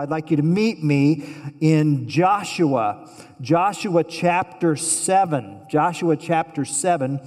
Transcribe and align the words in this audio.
I'd 0.00 0.10
like 0.10 0.30
you 0.30 0.36
to 0.36 0.44
meet 0.44 0.80
me 0.80 1.28
in 1.60 2.08
Joshua, 2.08 3.10
Joshua 3.40 4.04
chapter 4.04 4.76
7. 4.76 5.62
Joshua 5.68 6.16
chapter 6.16 6.64
7. 6.64 7.18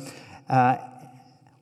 Uh, 0.48 0.78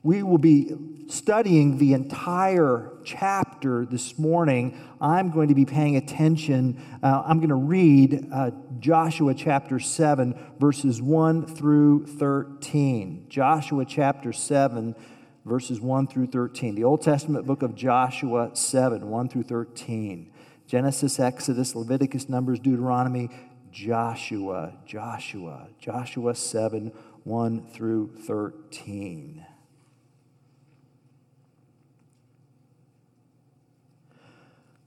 we 0.04 0.22
will 0.22 0.38
be 0.38 0.72
studying 1.08 1.78
the 1.78 1.94
entire 1.94 2.92
chapter 3.02 3.84
this 3.86 4.20
morning. 4.20 4.80
I'm 5.00 5.32
going 5.32 5.48
to 5.48 5.54
be 5.56 5.64
paying 5.64 5.96
attention. 5.96 6.80
Uh, 7.02 7.24
I'm 7.26 7.38
going 7.38 7.48
to 7.48 7.56
read 7.56 8.28
uh, 8.32 8.52
Joshua 8.78 9.34
chapter 9.34 9.80
7, 9.80 10.38
verses 10.60 11.02
1 11.02 11.44
through 11.56 12.06
13. 12.06 13.26
Joshua 13.28 13.84
chapter 13.84 14.32
7, 14.32 14.94
verses 15.44 15.80
1 15.80 16.06
through 16.06 16.28
13. 16.28 16.76
The 16.76 16.84
Old 16.84 17.02
Testament 17.02 17.48
book 17.48 17.62
of 17.62 17.74
Joshua 17.74 18.54
7, 18.54 19.10
1 19.10 19.28
through 19.28 19.42
13. 19.42 20.29
Genesis, 20.70 21.18
Exodus, 21.18 21.74
Leviticus, 21.74 22.28
Numbers, 22.28 22.60
Deuteronomy, 22.60 23.28
Joshua, 23.72 24.72
Joshua, 24.86 25.66
Joshua 25.80 26.32
7, 26.32 26.92
1 27.24 27.66
through 27.72 28.12
13. 28.24 29.44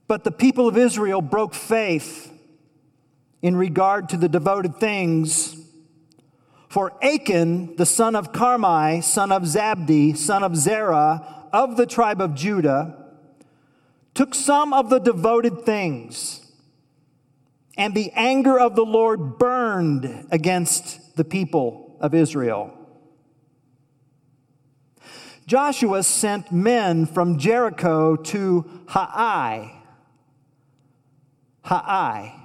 But 0.08 0.24
the 0.24 0.32
people 0.32 0.70
of 0.70 0.78
Israel 0.78 1.22
broke 1.22 1.54
faith 1.54 2.32
in 3.42 3.58
regard 3.58 4.08
to 4.08 4.16
the 4.16 4.30
devoted 4.30 4.78
things. 4.78 5.58
For 6.70 6.94
Achan, 7.04 7.76
the 7.76 7.86
son 7.86 8.16
of 8.16 8.32
Carmi, 8.32 9.04
son 9.04 9.34
of 9.34 9.44
Zabdi, 9.44 10.16
son 10.16 10.44
of 10.44 10.56
Zerah, 10.56 11.50
of 11.52 11.76
the 11.76 11.86
tribe 11.86 12.22
of 12.22 12.36
Judah, 12.36 13.03
took 14.14 14.36
some 14.36 14.74
of 14.74 14.90
the 14.90 15.00
devoted 15.00 15.64
things, 15.66 16.52
and 17.78 17.96
the 17.96 18.12
anger 18.14 18.60
of 18.60 18.76
the 18.76 18.86
Lord 18.86 19.38
burned 19.40 20.28
against 20.32 21.16
the 21.16 21.24
people 21.24 21.98
of 22.00 22.14
Israel. 22.14 22.78
Joshua 25.46 26.04
sent 26.04 26.52
men 26.52 27.06
from 27.06 27.38
Jericho 27.38 28.16
to 28.16 28.82
Hai. 28.88 29.82
Hai. 31.64 32.36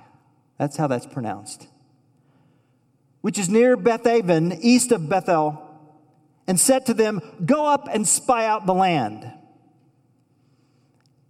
That's 0.59 0.77
how 0.77 0.87
that's 0.89 1.07
pronounced. 1.07 1.69
Which 3.21 3.39
is 3.39 3.49
near 3.49 3.77
Bethaven, 3.77 4.59
east 4.61 4.91
of 4.91 5.09
Bethel, 5.09 5.65
and 6.47 6.59
said 6.59 6.87
to 6.87 6.95
them, 6.95 7.21
Go 7.45 7.67
up 7.67 7.89
and 7.93 8.07
spy 8.07 8.47
out 8.47 8.67
the 8.67 8.75
land. 8.75 9.33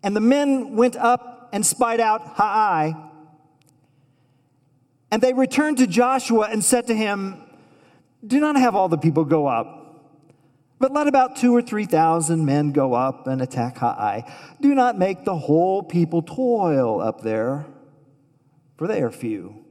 And 0.09 0.17
the 0.17 0.23
men 0.23 0.75
went 0.75 0.97
up 0.97 1.51
and 1.53 1.67
spied 1.67 2.01
out 2.01 2.23
Hai. 2.27 2.97
And 5.11 5.21
they 5.21 5.35
returned 5.35 5.77
to 5.77 5.87
Joshua 5.87 6.49
and 6.51 6.65
said 6.65 6.87
to 6.87 6.95
him, 6.95 7.37
Do 8.27 8.41
not 8.41 8.57
have 8.57 8.75
all 8.75 8.89
the 8.89 8.97
people 8.97 9.27
go 9.27 9.47
up, 9.47 10.03
but 10.79 10.93
let 10.95 11.09
about 11.09 11.37
two 11.37 11.55
or 11.55 11.61
three 11.61 11.85
thousand 11.85 12.47
men 12.47 12.73
go 12.73 12.95
up 12.95 13.27
and 13.27 13.43
attack 13.43 13.77
Hai. 13.77 14.25
Do 14.63 14.75
not 14.75 14.99
make 14.99 15.27
the 15.27 15.37
whole 15.37 15.83
people 15.83 16.23
toil 16.23 17.03
up 17.03 17.21
there, 17.21 17.67
for 18.79 18.87
they 18.87 19.03
are 19.03 19.11
few. 19.11 19.63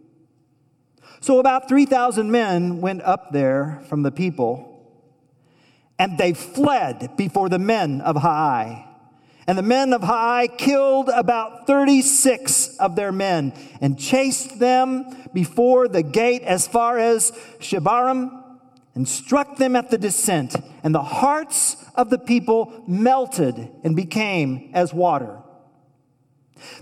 So 1.20 1.40
about 1.40 1.68
3,000 1.68 2.30
men 2.30 2.80
went 2.80 3.02
up 3.02 3.32
there 3.32 3.82
from 3.90 4.04
the 4.04 4.12
people, 4.12 4.88
and 5.98 6.16
they 6.20 6.36
fled 6.36 7.18
before 7.18 7.50
the 7.50 7.58
men 7.58 8.02
of 8.02 8.18
Hai. 8.18 8.87
And 9.48 9.58
the 9.58 9.64
men 9.64 9.94
of 9.94 10.04
Hai 10.04 10.48
killed 10.48 11.08
about 11.08 11.68
36 11.68 12.76
of 12.78 12.98
their 12.98 13.14
men 13.14 13.54
and 13.80 13.98
chased 13.98 14.60
them 14.60 15.16
before 15.34 15.88
the 15.88 16.04
gate 16.04 16.42
as 16.42 16.68
far 16.68 17.00
as 17.00 17.32
Shebarim 17.60 18.44
and 18.94 19.08
struck 19.08 19.56
them 19.56 19.78
at 19.78 19.90
the 19.90 19.98
descent. 19.98 20.58
And 20.84 20.94
the 20.94 21.02
hearts 21.02 21.78
of 21.96 22.10
the 22.10 22.20
people 22.20 22.84
melted 22.88 23.70
and 23.86 23.96
became 23.96 24.70
as 24.74 24.94
water. 24.94 25.38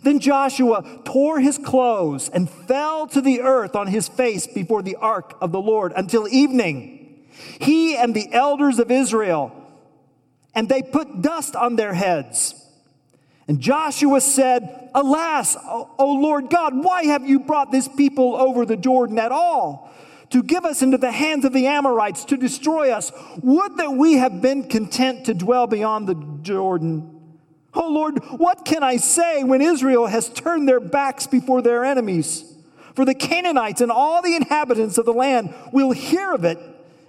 Then 0.01 0.19
Joshua 0.19 1.01
tore 1.06 1.39
his 1.39 1.59
clothes 1.59 2.29
and 2.29 2.50
fell 2.50 3.06
to 3.07 3.22
the 3.22 3.41
earth 3.41 3.75
on 3.75 3.88
his 3.88 4.07
face 4.07 4.47
before 4.47 4.81
the 4.81 4.95
ark 4.95 5.38
of 5.39 5.51
the 5.51 5.62
Lord 5.62 5.94
until 5.95 6.28
evening. 6.28 7.28
He 7.59 7.95
and 7.95 8.16
the 8.16 8.34
elders 8.34 8.79
of 8.79 8.89
Israel 8.89 9.62
and 10.56 10.69
they 10.69 10.81
put 10.81 11.22
dust 11.22 11.56
on 11.56 11.75
their 11.75 11.94
heads. 11.94 12.56
And 13.47 13.59
Joshua 13.59 14.22
said, 14.22 14.89
Alas, 14.95 15.56
O, 15.56 15.88
Lord 16.00 16.50
God, 16.50 16.73
why 16.75 17.06
have 17.06 17.28
you 17.28 17.39
brought 17.39 17.72
this 17.72 17.88
people 17.88 18.35
over 18.35 18.66
the 18.66 18.78
Jordan 18.78 19.19
at 19.19 19.31
all? 19.31 19.91
To 20.31 20.41
give 20.41 20.66
us 20.66 20.81
into 20.81 20.97
the 20.97 21.11
hands 21.11 21.45
of 21.45 21.53
the 21.53 21.67
Amorites 21.67 22.25
to 22.25 22.38
destroy 22.38 22.91
us. 22.91 23.11
Would 23.44 23.78
that 23.78 23.91
we 23.91 24.13
have 24.13 24.41
been 24.41 24.67
content 24.67 25.28
to 25.28 25.35
dwell 25.35 25.67
beyond 25.67 26.07
the 26.07 26.16
Jordan. 26.41 27.11
Oh 27.73 27.89
Lord, 27.89 28.23
what 28.31 28.63
can 28.63 28.83
I 28.83 28.97
say 28.97 29.44
when 29.44 29.62
Israel 29.62 30.07
has 30.07 30.29
turned 30.29 30.67
their 30.67 30.79
backs 30.79 31.27
before 31.27 31.62
their 31.62 31.83
enemies? 31.83 32.53
For 32.95 33.03
the 33.03 33.13
Canaanites 33.13 33.81
and 33.81 33.91
all 33.91 34.22
the 34.22 34.35
inhabitants 34.35 34.97
of 34.97 35.06
the 35.06 35.13
land 35.13 35.53
will 35.73 35.91
hear 35.91 36.33
of 36.33 36.45
it 36.45 36.57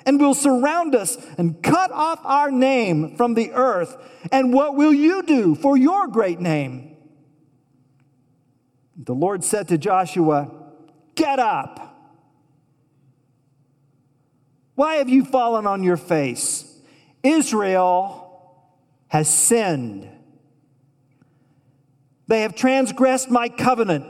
and 0.07 0.21
will 0.21 0.35
surround 0.35 0.95
us 0.95 1.19
and 1.37 1.61
cut 1.63 1.91
off 1.91 2.21
our 2.25 2.51
name 2.53 3.17
from 3.17 3.35
the 3.35 3.51
earth. 3.53 3.97
And 4.31 4.55
what 4.55 4.77
will 4.77 4.95
you 4.95 5.25
do 5.25 5.57
for 5.57 5.77
your 5.77 6.07
great 6.07 6.39
name? 6.39 6.97
The 8.97 9.15
Lord 9.15 9.45
said 9.45 9.69
to 9.69 9.79
Joshua, 9.79 10.51
Get 11.17 11.39
up. 11.41 11.83
Why 14.77 14.97
have 14.97 15.09
you 15.09 15.25
fallen 15.25 15.67
on 15.67 15.83
your 15.83 15.97
face? 15.97 16.81
Israel 17.23 18.63
has 19.09 19.29
sinned. 19.29 20.09
They 22.29 22.43
have 22.43 22.55
transgressed 22.55 23.31
my 23.31 23.49
covenant 23.49 24.05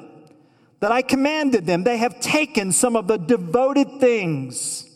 that 0.80 0.90
I 0.90 1.02
commanded 1.02 1.66
them. 1.66 1.84
They 1.84 1.98
have 1.98 2.20
taken 2.20 2.72
some 2.72 2.96
of 2.96 3.06
the 3.06 3.16
devoted 3.16 4.00
things 4.00 4.95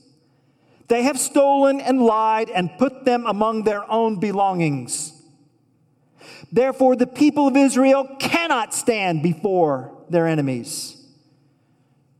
they 0.90 1.04
have 1.04 1.20
stolen 1.20 1.80
and 1.80 2.02
lied 2.02 2.50
and 2.50 2.76
put 2.76 3.04
them 3.04 3.24
among 3.24 3.62
their 3.62 3.88
own 3.88 4.18
belongings. 4.18 5.12
Therefore, 6.50 6.96
the 6.96 7.06
people 7.06 7.46
of 7.46 7.56
Israel 7.56 8.16
cannot 8.18 8.74
stand 8.74 9.22
before 9.22 9.96
their 10.08 10.26
enemies. 10.26 10.96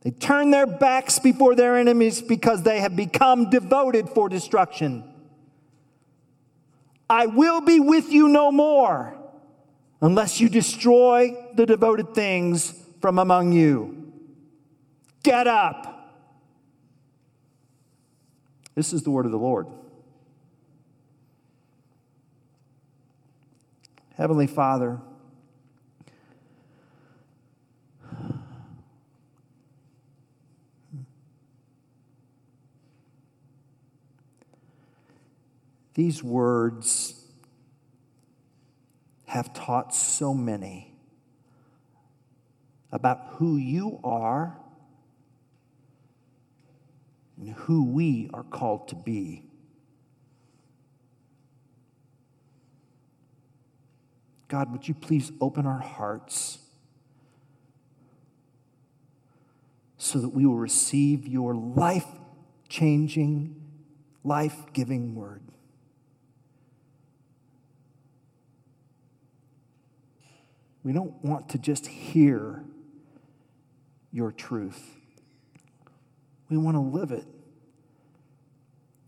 They 0.03 0.12
turn 0.12 0.53
their 0.53 0.66
backs 0.66 1.19
before 1.19 1.56
their 1.56 1.76
enemies 1.76 2.22
because 2.22 2.62
they 2.62 2.78
have 2.78 2.94
become 2.94 3.50
devoted 3.50 4.09
for 4.09 4.28
destruction. 4.28 5.03
I 7.10 7.26
will 7.26 7.60
be 7.60 7.80
with 7.80 8.12
you 8.12 8.28
no 8.28 8.53
more 8.53 9.19
unless 10.00 10.41
you 10.41 10.48
destroy 10.48 11.34
the 11.56 11.66
devoted 11.66 12.14
things 12.14 12.72
from 13.00 13.19
among 13.19 13.50
you. 13.50 14.12
Get 15.25 15.48
up. 15.48 15.90
This 18.75 18.92
is 18.92 19.03
the 19.03 19.10
word 19.10 19.26
of 19.26 19.32
the 19.32 19.38
Lord. 19.38 19.66
Heavenly 24.14 24.47
Father, 24.47 25.00
these 35.94 36.22
words 36.22 37.25
have 39.26 39.53
taught 39.54 39.94
so 39.94 40.34
many 40.34 40.92
about 42.92 43.20
who 43.36 43.56
you 43.56 44.00
are 44.03 44.59
and 47.41 47.51
who 47.51 47.84
we 47.84 48.28
are 48.34 48.42
called 48.42 48.89
to 48.89 48.95
be. 48.95 49.45
God, 54.48 54.71
would 54.72 54.87
you 54.87 54.95
please 54.95 55.33
open 55.41 55.65
our 55.65 55.78
hearts 55.81 56.59
so 59.97 60.19
that 60.19 60.31
we 60.31 60.45
will 60.45 60.57
receive 60.57 61.27
your 61.27 61.54
life 61.54 62.07
changing, 62.69 63.54
life 64.25 64.57
giving 64.72 65.15
word? 65.15 65.43
We 70.83 70.93
don't 70.93 71.22
want 71.25 71.51
to 71.51 71.59
just 71.59 71.86
hear 71.86 72.65
your 74.13 74.33
truth. 74.33 74.99
We 76.50 76.58
want 76.58 76.76
to 76.76 76.80
live 76.80 77.12
it 77.12 77.24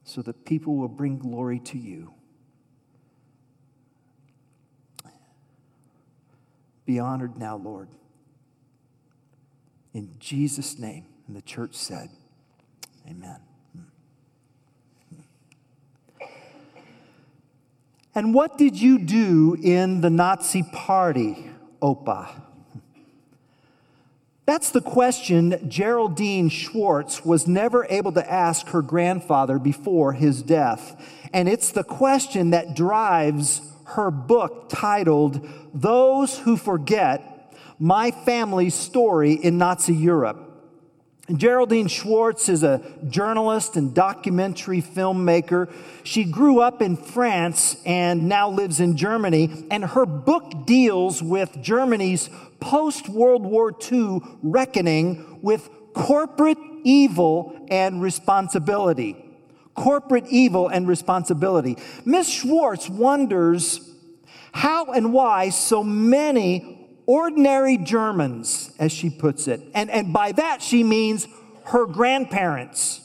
so 0.04 0.22
that 0.22 0.44
people 0.44 0.76
will 0.76 0.88
bring 0.88 1.18
glory 1.18 1.58
to 1.58 1.78
you. 1.78 2.14
Be 6.84 6.98
honored 6.98 7.36
now, 7.36 7.56
Lord. 7.56 7.88
In 9.92 10.10
Jesus' 10.18 10.78
name. 10.78 11.06
And 11.26 11.36
the 11.36 11.42
church 11.42 11.74
said, 11.74 12.10
Amen. 13.08 13.40
And 18.14 18.34
what 18.34 18.58
did 18.58 18.78
you 18.78 18.98
do 18.98 19.56
in 19.62 20.02
the 20.02 20.10
Nazi 20.10 20.62
party, 20.62 21.50
Opa? 21.80 22.41
That's 24.44 24.70
the 24.70 24.80
question 24.80 25.68
Geraldine 25.68 26.48
Schwarz 26.48 27.24
was 27.24 27.46
never 27.46 27.86
able 27.88 28.12
to 28.12 28.32
ask 28.32 28.68
her 28.68 28.82
grandfather 28.82 29.58
before 29.58 30.14
his 30.14 30.42
death. 30.42 31.00
And 31.32 31.48
it's 31.48 31.70
the 31.70 31.84
question 31.84 32.50
that 32.50 32.74
drives 32.74 33.62
her 33.84 34.10
book 34.10 34.68
titled 34.68 35.48
Those 35.72 36.38
Who 36.40 36.56
Forget 36.56 37.54
My 37.78 38.10
Family's 38.10 38.74
Story 38.74 39.34
in 39.34 39.58
Nazi 39.58 39.94
Europe. 39.94 40.48
Geraldine 41.32 41.86
Schwarz 41.86 42.48
is 42.48 42.64
a 42.64 42.82
journalist 43.08 43.76
and 43.76 43.94
documentary 43.94 44.82
filmmaker. 44.82 45.72
She 46.02 46.24
grew 46.24 46.60
up 46.60 46.82
in 46.82 46.96
France 46.96 47.76
and 47.86 48.28
now 48.28 48.50
lives 48.50 48.80
in 48.80 48.96
Germany, 48.96 49.66
and 49.70 49.84
her 49.84 50.04
book 50.04 50.66
deals 50.66 51.22
with 51.22 51.62
Germany's 51.62 52.28
post 52.62 53.08
World 53.08 53.44
War 53.44 53.74
II 53.92 54.20
reckoning 54.42 55.40
with 55.42 55.68
corporate 55.92 56.58
evil 56.84 57.66
and 57.68 58.00
responsibility. 58.00 59.16
Corporate 59.74 60.26
evil 60.28 60.68
and 60.68 60.86
responsibility. 60.86 61.76
Miss 62.04 62.28
Schwarz 62.28 62.88
wonders 62.88 63.90
how 64.52 64.92
and 64.92 65.12
why 65.12 65.48
so 65.48 65.82
many 65.82 66.78
ordinary 67.06 67.78
Germans, 67.78 68.72
as 68.78 68.92
she 68.92 69.10
puts 69.10 69.48
it. 69.48 69.60
And, 69.74 69.90
and 69.90 70.12
by 70.12 70.32
that, 70.32 70.62
she 70.62 70.84
means 70.84 71.26
her 71.64 71.86
grandparents. 71.86 73.00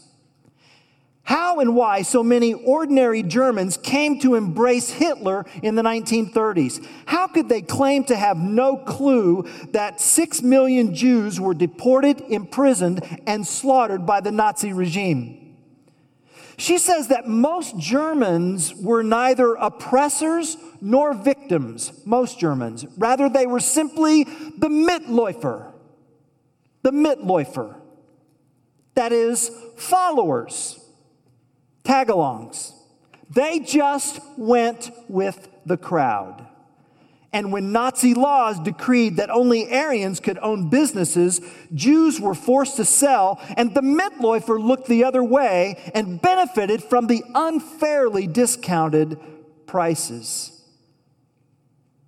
How 1.27 1.59
and 1.59 1.75
why 1.75 2.03
so 2.03 2.24
many 2.24 2.53
ordinary 2.53 3.21
Germans 3.21 3.75
came 3.75 4.18
to 4.21 4.35
embrace 4.35 4.91
Hitler 4.91 5.45
in 5.62 5.75
the 5.75 5.81
1930s. 5.81 6.88
How 7.06 7.27
could 7.27 7.50
they 7.50 7.62
claim 7.62 8.06
to 8.06 8.15
have 8.15 8.38
no 8.38 8.77
clue 8.77 9.45
that 9.74 10.00
six 10.00 10.41
million 10.41 10.95
Jews 10.95 11.38
were 11.38 11.53
deported, 11.53 12.21
imprisoned, 12.29 13.03
and 13.27 13.45
slaughtered 13.45 14.06
by 14.06 14.21
the 14.21 14.31
Nazi 14.31 14.71
regime? 14.71 15.57
She 16.56 16.77
says 16.77 17.09
that 17.09 17.27
most 17.27 17.77
Germans 17.77 18.73
were 18.73 19.03
neither 19.03 19.56
oppressors 19.56 20.56
nor 20.80 21.13
victims, 21.13 21.91
most 22.06 22.39
Germans. 22.39 22.85
Rather, 22.97 23.27
they 23.27 23.47
were 23.47 23.59
simply 23.59 24.23
the 24.23 24.69
Mitläufer. 24.69 25.73
The 26.83 26.91
Mitläufer. 26.91 27.75
That 28.95 29.12
is, 29.12 29.51
followers, 29.75 30.85
tagalongs. 31.87 32.73
They 33.29 33.59
just 33.59 34.19
went 34.37 34.91
with 35.07 35.47
the 35.65 35.77
crowd. 35.77 36.45
And 37.33 37.51
when 37.51 37.71
Nazi 37.71 38.13
laws 38.13 38.59
decreed 38.59 39.17
that 39.17 39.29
only 39.29 39.71
Aryans 39.71 40.19
could 40.19 40.37
own 40.39 40.69
businesses, 40.69 41.41
Jews 41.73 42.19
were 42.19 42.33
forced 42.33 42.77
to 42.77 42.85
sell, 42.85 43.39
and 43.57 43.73
the 43.73 43.81
Mitläufer 43.81 44.59
looked 44.59 44.87
the 44.87 45.03
other 45.03 45.23
way 45.23 45.91
and 45.93 46.21
benefited 46.21 46.83
from 46.83 47.07
the 47.07 47.23
unfairly 47.35 48.27
discounted 48.27 49.19
prices. 49.65 50.53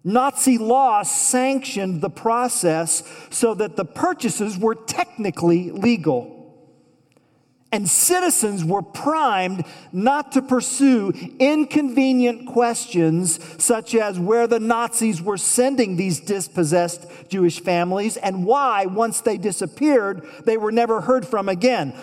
Nazi 0.04 0.58
law 0.58 1.04
sanctioned 1.04 2.02
the 2.02 2.10
process 2.10 3.04
so 3.30 3.54
that 3.54 3.76
the 3.76 3.86
purchases 3.86 4.58
were 4.58 4.76
technically 4.76 5.72
legal. 5.72 6.39
And 7.72 7.88
citizens 7.88 8.66
were 8.66 8.82
primed 8.82 9.64
not 9.92 10.32
to 10.32 10.42
pursue 10.42 11.14
inconvenient 11.38 12.48
questions 12.48 13.40
such 13.64 13.94
as 13.94 14.20
where 14.20 14.48
the 14.48 14.60
Nazis 14.60 15.22
were 15.22 15.38
sending 15.38 15.96
these 15.96 16.20
dispossessed 16.20 17.06
Jewish 17.30 17.60
families 17.62 18.18
and 18.18 18.44
why, 18.44 18.88
once 18.88 19.22
they 19.22 19.38
disappeared, 19.38 20.26
they 20.46 20.58
were 20.58 20.72
never 20.72 21.02
heard 21.02 21.28
from 21.28 21.48
again. 21.48 21.94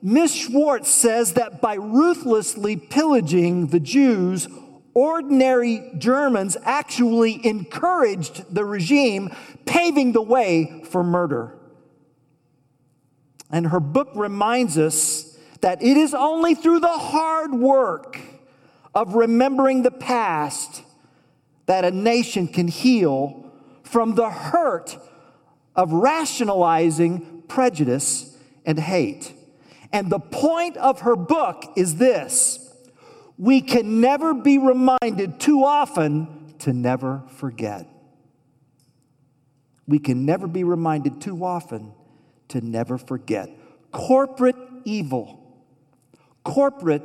Miss 0.00 0.32
Schwarz 0.32 0.86
says 0.86 1.32
that 1.32 1.60
by 1.60 1.74
ruthlessly 1.74 2.76
pillaging 2.76 3.68
the 3.68 3.80
Jews, 3.80 4.46
ordinary 4.94 5.90
Germans 5.98 6.56
actually 6.62 7.44
encouraged 7.44 8.54
the 8.54 8.64
regime, 8.64 9.34
paving 9.64 10.12
the 10.12 10.22
way 10.22 10.84
for 10.88 11.02
murder. 11.02 11.52
And 13.50 13.68
her 13.68 13.80
book 13.80 14.10
reminds 14.14 14.76
us 14.76 15.38
that 15.60 15.82
it 15.82 15.96
is 15.96 16.14
only 16.14 16.54
through 16.54 16.80
the 16.80 16.88
hard 16.88 17.52
work 17.54 18.20
of 18.94 19.14
remembering 19.14 19.82
the 19.82 19.90
past 19.90 20.82
that 21.66 21.84
a 21.84 21.90
nation 21.90 22.48
can 22.48 22.68
heal 22.68 23.52
from 23.82 24.14
the 24.14 24.30
hurt 24.30 24.96
of 25.74 25.92
rationalizing 25.92 27.42
prejudice 27.48 28.36
and 28.64 28.78
hate. 28.80 29.32
And 29.92 30.10
the 30.10 30.18
point 30.18 30.76
of 30.76 31.00
her 31.00 31.16
book 31.16 31.72
is 31.76 31.96
this 31.96 32.62
we 33.38 33.60
can 33.60 34.00
never 34.00 34.32
be 34.32 34.58
reminded 34.58 35.38
too 35.38 35.62
often 35.62 36.54
to 36.60 36.72
never 36.72 37.22
forget. 37.36 37.86
We 39.86 39.98
can 39.98 40.24
never 40.24 40.46
be 40.46 40.64
reminded 40.64 41.20
too 41.20 41.44
often 41.44 41.92
to 42.48 42.60
never 42.60 42.98
forget. 42.98 43.50
Corporate 43.92 44.56
evil, 44.84 45.64
corporate 46.44 47.02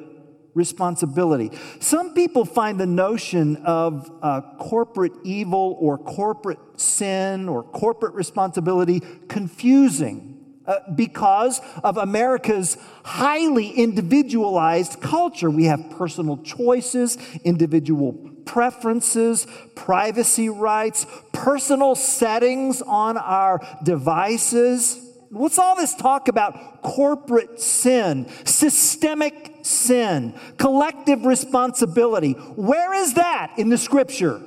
responsibility. 0.54 1.52
Some 1.80 2.14
people 2.14 2.46
find 2.46 2.80
the 2.80 2.86
notion 2.86 3.58
of 3.58 4.12
uh, 4.22 4.42
corporate 4.60 5.14
evil 5.24 5.78
or 5.80 5.98
corporate 5.98 6.60
sin 6.76 7.48
or 7.48 7.64
corporate 7.64 8.14
responsibility 8.14 9.02
confusing. 9.28 10.28
Uh, 10.64 10.78
because 10.94 11.60
of 11.84 11.98
America's 11.98 12.78
highly 13.04 13.72
individualized 13.72 15.02
culture. 15.02 15.50
We 15.50 15.66
have 15.66 15.90
personal 15.98 16.38
choices, 16.38 17.18
individual 17.44 18.14
preferences, 18.46 19.48
privacy 19.76 20.50
rights, 20.50 21.08
personal 21.32 21.96
settings 21.96 22.84
on 22.84 23.18
our 23.18 23.60
devices. 23.82 25.11
What's 25.32 25.58
all 25.58 25.78
this 25.78 25.96
talk 25.96 26.28
about 26.28 26.82
corporate 26.82 27.62
sin, 27.62 28.30
systemic 28.44 29.60
sin, 29.62 30.38
collective 30.58 31.26
responsibility? 31.26 32.34
Where 32.34 32.94
is 32.94 33.14
that 33.14 33.54
in 33.58 33.70
the 33.70 33.78
scripture? 33.78 34.42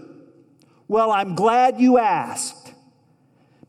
Well, 0.87 1.11
I'm 1.11 1.37
glad 1.37 1.81
you 1.81 1.97
asked 1.97 2.75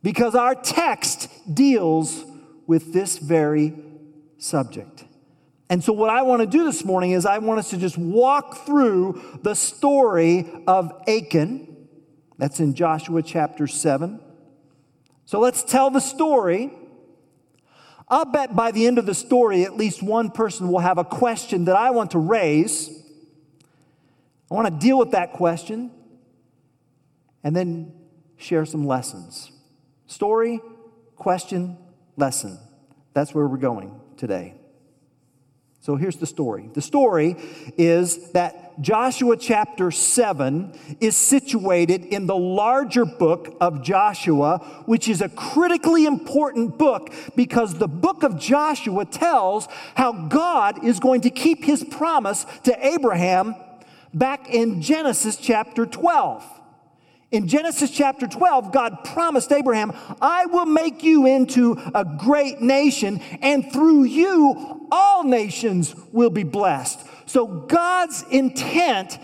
because 0.04 0.36
our 0.36 0.56
text 0.56 1.30
deals 1.56 2.26
with 2.68 2.92
this 2.92 3.18
very 3.18 3.74
subject. 4.38 5.06
And 5.70 5.82
so, 5.82 5.94
what 5.94 6.10
I 6.10 6.22
want 6.24 6.42
to 6.42 6.46
do 6.46 6.66
this 6.66 6.84
morning 6.84 7.12
is 7.12 7.26
I 7.26 7.38
want 7.38 7.60
us 7.60 7.70
to 7.70 7.78
just 7.78 7.98
walk 7.98 8.66
through 8.66 9.40
the 9.42 9.56
story 9.56 10.52
of 10.68 10.92
Achan. 11.08 11.88
That's 12.38 12.60
in 12.60 12.74
Joshua 12.74 13.24
chapter 13.24 13.68
7. 13.68 14.20
So, 15.24 15.40
let's 15.40 15.64
tell 15.64 15.90
the 15.90 16.02
story 16.02 16.72
I'll 18.08 18.26
bet 18.26 18.56
by 18.56 18.72
the 18.72 18.86
end 18.86 19.00
of 19.00 19.06
the 19.06 19.16
story, 19.16 19.64
at 19.64 19.76
least 19.76 20.04
one 20.04 20.30
person 20.30 20.70
will 20.70 20.80
have 20.80 20.98
a 20.98 21.04
question 21.04 21.66
that 21.66 21.76
I 21.76 21.92
want 21.92 22.12
to 22.12 22.20
raise. 22.20 22.90
I 24.50 24.54
want 24.54 24.68
to 24.68 24.80
deal 24.80 25.00
with 25.00 25.12
that 25.12 25.34
question 25.34 25.92
and 27.44 27.56
then 27.56 27.94
share 28.38 28.66
some 28.66 28.86
lessons. 28.86 29.52
Story, 30.08 30.60
question, 31.16 31.78
lesson. 32.16 32.60
That's 33.14 33.34
where 33.34 33.48
we're 33.48 33.58
going 33.58 34.00
today. 34.18 34.56
So 35.82 35.96
here's 35.96 36.18
the 36.18 36.26
story. 36.26 36.70
The 36.74 36.82
story 36.82 37.38
is 37.78 38.32
that 38.32 38.65
Joshua 38.82 39.38
chapter 39.38 39.90
7 39.90 40.74
is 41.00 41.16
situated 41.16 42.06
in 42.06 42.28
the 42.28 42.36
larger 42.36 43.06
book 43.06 43.56
of 43.62 43.82
Joshua, 43.82 44.58
which 44.86 45.08
is 45.08 45.22
a 45.22 45.30
critically 45.30 46.06
important 46.06 46.78
book 46.78 47.14
because 47.36 47.76
the 47.76 47.88
book 47.88 48.24
of 48.24 48.38
Joshua 48.38 49.06
tells 49.06 49.68
how 49.96 50.12
God 50.12 50.84
is 50.84 51.00
going 51.00 51.22
to 51.22 51.30
keep 51.30 51.64
his 51.64 51.84
promise 51.84 52.46
to 52.64 52.86
Abraham 52.86 53.56
back 54.14 54.50
in 54.54 54.82
Genesis 54.82 55.38
chapter 55.38 55.86
12. 55.86 56.44
In 57.32 57.48
Genesis 57.48 57.92
chapter 57.92 58.28
12, 58.28 58.72
God 58.72 59.04
promised 59.04 59.52
Abraham, 59.52 59.92
I 60.22 60.46
will 60.46 60.66
make 60.66 61.04
you 61.04 61.26
into 61.26 61.78
a 61.94 62.06
great 62.06 62.62
nation, 62.62 63.20
and 63.42 63.72
through 63.74 64.04
you, 64.04 64.88
all 64.92 65.24
nations 65.24 65.96
will 66.14 66.30
be 66.30 66.44
blessed. 66.44 67.06
So 67.26 67.48
God's 67.48 68.24
intent 68.30 69.18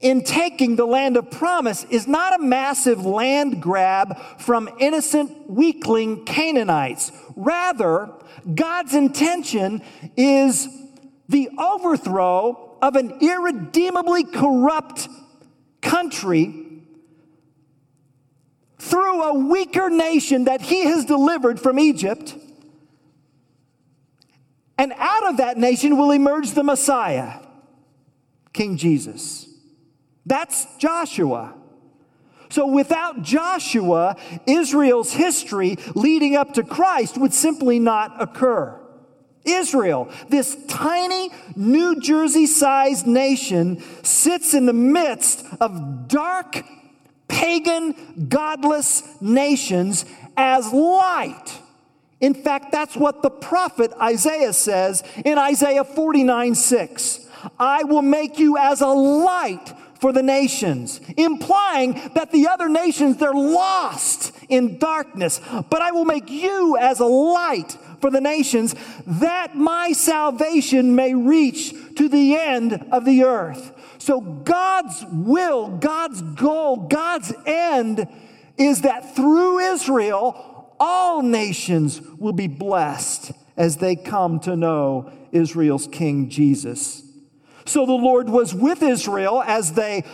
in 0.00 0.22
taking 0.22 0.76
the 0.76 0.86
land 0.86 1.16
of 1.16 1.30
promise 1.30 1.84
is 1.84 2.06
not 2.06 2.38
a 2.38 2.42
massive 2.42 3.04
land 3.04 3.60
grab 3.60 4.16
from 4.38 4.68
innocent 4.78 5.50
weakling 5.50 6.24
Canaanites. 6.24 7.10
Rather, 7.34 8.10
God's 8.54 8.94
intention 8.94 9.82
is 10.16 10.68
the 11.28 11.50
overthrow 11.58 12.76
of 12.80 12.94
an 12.94 13.18
irredeemably 13.20 14.24
corrupt 14.24 15.08
country 15.80 16.64
through 18.78 19.22
a 19.22 19.34
weaker 19.34 19.90
nation 19.90 20.44
that 20.44 20.60
he 20.60 20.84
has 20.84 21.04
delivered 21.04 21.60
from 21.60 21.78
Egypt. 21.78 22.36
And 24.78 24.92
out 24.96 25.28
of 25.28 25.36
that 25.38 25.58
nation 25.58 25.98
will 25.98 26.12
emerge 26.12 26.52
the 26.52 26.62
Messiah, 26.62 27.40
King 28.52 28.76
Jesus. 28.76 29.48
That's 30.24 30.66
Joshua. 30.78 31.54
So 32.50 32.66
without 32.66 33.22
Joshua, 33.22 34.16
Israel's 34.46 35.12
history 35.12 35.76
leading 35.94 36.36
up 36.36 36.54
to 36.54 36.62
Christ 36.62 37.18
would 37.18 37.34
simply 37.34 37.78
not 37.78 38.22
occur. 38.22 38.80
Israel, 39.44 40.10
this 40.28 40.56
tiny 40.68 41.30
New 41.56 42.00
Jersey 42.00 42.46
sized 42.46 43.06
nation, 43.06 43.82
sits 44.02 44.54
in 44.54 44.66
the 44.66 44.72
midst 44.72 45.44
of 45.60 46.08
dark, 46.08 46.62
pagan, 47.26 47.94
godless 48.28 49.02
nations 49.20 50.04
as 50.36 50.72
light. 50.72 51.60
In 52.20 52.34
fact, 52.34 52.72
that's 52.72 52.96
what 52.96 53.22
the 53.22 53.30
prophet 53.30 53.92
Isaiah 54.00 54.52
says 54.52 55.04
in 55.24 55.38
Isaiah 55.38 55.84
49 55.84 56.54
6. 56.54 57.26
I 57.58 57.84
will 57.84 58.02
make 58.02 58.38
you 58.38 58.56
as 58.58 58.80
a 58.80 58.88
light 58.88 59.72
for 60.00 60.12
the 60.12 60.22
nations, 60.22 61.00
implying 61.16 62.10
that 62.14 62.30
the 62.30 62.48
other 62.48 62.68
nations, 62.68 63.16
they're 63.16 63.32
lost 63.32 64.32
in 64.48 64.78
darkness. 64.78 65.40
But 65.70 65.82
I 65.82 65.90
will 65.90 66.04
make 66.04 66.30
you 66.30 66.76
as 66.76 67.00
a 67.00 67.06
light 67.06 67.76
for 68.00 68.10
the 68.10 68.20
nations, 68.20 68.74
that 69.06 69.56
my 69.56 69.92
salvation 69.92 70.94
may 70.94 71.14
reach 71.14 71.74
to 71.96 72.08
the 72.08 72.36
end 72.36 72.74
of 72.92 73.04
the 73.04 73.24
earth. 73.24 73.72
So 73.98 74.20
God's 74.20 75.04
will, 75.10 75.68
God's 75.68 76.22
goal, 76.22 76.76
God's 76.76 77.32
end 77.44 78.06
is 78.56 78.82
that 78.82 79.16
through 79.16 79.58
Israel, 79.58 80.47
all 80.80 81.22
nations 81.22 82.00
will 82.18 82.32
be 82.32 82.46
blessed 82.46 83.32
as 83.56 83.76
they 83.76 83.96
come 83.96 84.40
to 84.40 84.56
know 84.56 85.10
Israel's 85.32 85.86
King 85.86 86.30
Jesus. 86.30 87.02
So 87.64 87.84
the 87.84 87.92
Lord 87.92 88.30
was 88.30 88.54
with 88.54 88.82
Israel 88.82 89.42
as 89.42 89.72
they 89.72 90.04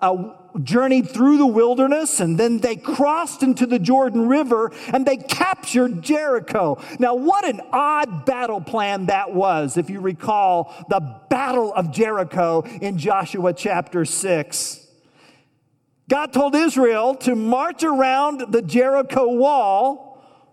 uh, 0.00 0.32
journeyed 0.62 1.10
through 1.10 1.38
the 1.38 1.46
wilderness 1.46 2.20
and 2.20 2.38
then 2.38 2.58
they 2.58 2.76
crossed 2.76 3.42
into 3.42 3.66
the 3.66 3.78
Jordan 3.78 4.28
River 4.28 4.72
and 4.92 5.06
they 5.06 5.16
captured 5.16 6.02
Jericho. 6.02 6.82
Now, 6.98 7.14
what 7.14 7.46
an 7.46 7.60
odd 7.70 8.24
battle 8.24 8.60
plan 8.60 9.06
that 9.06 9.32
was, 9.32 9.76
if 9.76 9.90
you 9.90 10.00
recall 10.00 10.74
the 10.88 11.00
Battle 11.28 11.72
of 11.74 11.90
Jericho 11.90 12.62
in 12.80 12.98
Joshua 12.98 13.52
chapter 13.52 14.04
6. 14.04 14.86
God 16.08 16.32
told 16.32 16.54
Israel 16.54 17.14
to 17.16 17.34
march 17.34 17.82
around 17.84 18.52
the 18.52 18.60
Jericho 18.60 19.28
wall 19.28 20.11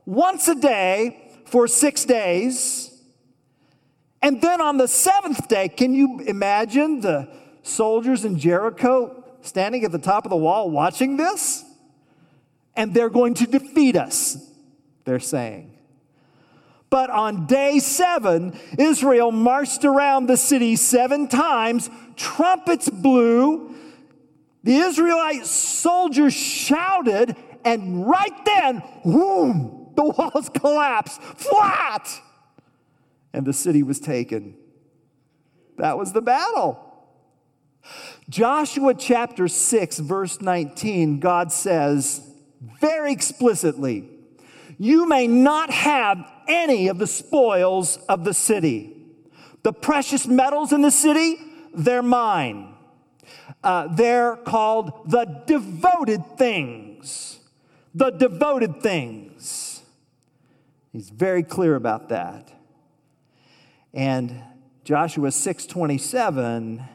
once 0.10 0.48
a 0.48 0.56
day 0.56 1.32
for 1.46 1.68
six 1.68 2.04
days. 2.04 3.00
And 4.24 4.42
then 4.42 4.60
on 4.60 4.78
the 4.78 4.88
seventh 4.88 5.48
day, 5.48 5.70
can 5.70 5.94
you 5.94 6.20
imagine 6.22 7.02
the 7.02 7.30
soldiers 7.62 8.26
in 8.26 8.40
Jericho 8.40 9.24
standing 9.42 9.84
at 9.86 9.92
the 9.92 10.00
top 10.00 10.26
of 10.26 10.32
the 10.32 10.36
wall 10.36 10.72
watching 10.72 11.16
this? 11.16 11.64
And 12.76 12.92
they're 12.94 13.12
going 13.12 13.36
to 13.36 13.46
defeat 13.46 13.96
us, 13.96 14.38
they're 15.06 15.20
saying. 15.20 15.78
But 16.90 17.12
on 17.12 17.46
day 17.46 17.78
seven, 17.78 18.58
Israel 18.80 19.32
marched 19.32 19.86
around 19.86 20.26
the 20.26 20.38
city 20.38 20.76
seven 20.76 21.28
times, 21.28 21.88
trumpets 22.16 22.90
blew, 22.90 23.76
the 24.64 24.76
Israelite 24.76 25.46
soldiers 25.46 26.34
shouted, 26.34 27.36
and 27.64 28.08
right 28.08 28.46
then, 28.46 28.80
whoom, 29.04 29.79
the 30.00 30.06
walls 30.06 30.50
collapsed 30.50 31.22
flat 31.22 32.22
and 33.34 33.46
the 33.46 33.52
city 33.52 33.84
was 33.84 34.00
taken. 34.00 34.56
That 35.78 35.98
was 35.98 36.14
the 36.14 36.22
battle. 36.22 36.86
Joshua 38.30 38.94
chapter 38.94 39.50
6, 39.50 40.00
verse 40.00 40.40
19, 40.40 41.20
God 41.20 41.52
says 41.52 42.22
very 42.80 43.12
explicitly, 43.12 44.10
You 44.78 45.06
may 45.06 45.28
not 45.28 45.70
have 45.70 46.32
any 46.48 46.88
of 46.88 46.98
the 46.98 47.08
spoils 47.08 47.98
of 48.08 48.24
the 48.24 48.34
city. 48.34 48.96
The 49.64 49.74
precious 49.74 50.28
metals 50.28 50.72
in 50.72 50.82
the 50.82 50.92
city, 50.92 51.36
they're 51.74 52.02
mine. 52.02 52.74
Uh, 53.62 53.88
they're 53.94 54.38
called 54.38 55.12
the 55.12 55.26
devoted 55.46 56.38
things. 56.38 57.40
The 57.94 58.12
devoted 58.12 58.82
things. 58.82 59.69
He's 60.92 61.10
very 61.10 61.44
clear 61.44 61.76
about 61.76 62.10
that. 62.10 62.52
And 63.94 64.42
Joshua 64.84 65.30
6:27 65.32 66.88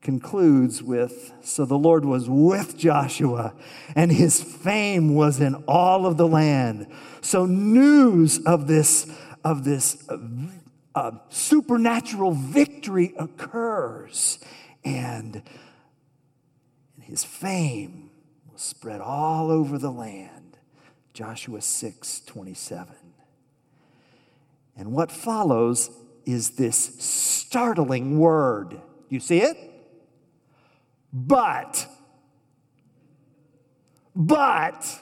concludes 0.00 0.84
with 0.84 1.32
so 1.42 1.64
the 1.64 1.78
Lord 1.78 2.04
was 2.04 2.28
with 2.28 2.76
Joshua 2.76 3.54
and 3.96 4.12
his 4.12 4.40
fame 4.40 5.16
was 5.16 5.40
in 5.40 5.56
all 5.66 6.06
of 6.06 6.16
the 6.16 6.28
land. 6.28 6.86
So 7.22 7.44
news 7.44 8.38
of 8.44 8.68
this 8.68 9.10
of 9.44 9.64
this 9.64 10.08
uh, 10.94 11.10
supernatural 11.28 12.32
victory 12.32 13.14
occurs 13.18 14.38
and 14.84 15.42
his 17.00 17.24
fame 17.24 18.10
will 18.48 18.58
spread 18.58 19.00
all 19.00 19.50
over 19.50 19.76
the 19.76 19.90
land. 19.90 20.35
Joshua 21.16 21.62
6 21.62 22.20
27. 22.26 22.94
And 24.76 24.92
what 24.92 25.10
follows 25.10 25.88
is 26.26 26.50
this 26.50 26.76
startling 26.76 28.18
word. 28.18 28.78
You 29.08 29.20
see 29.20 29.40
it? 29.40 29.56
But. 31.10 31.86
But. 34.14 35.00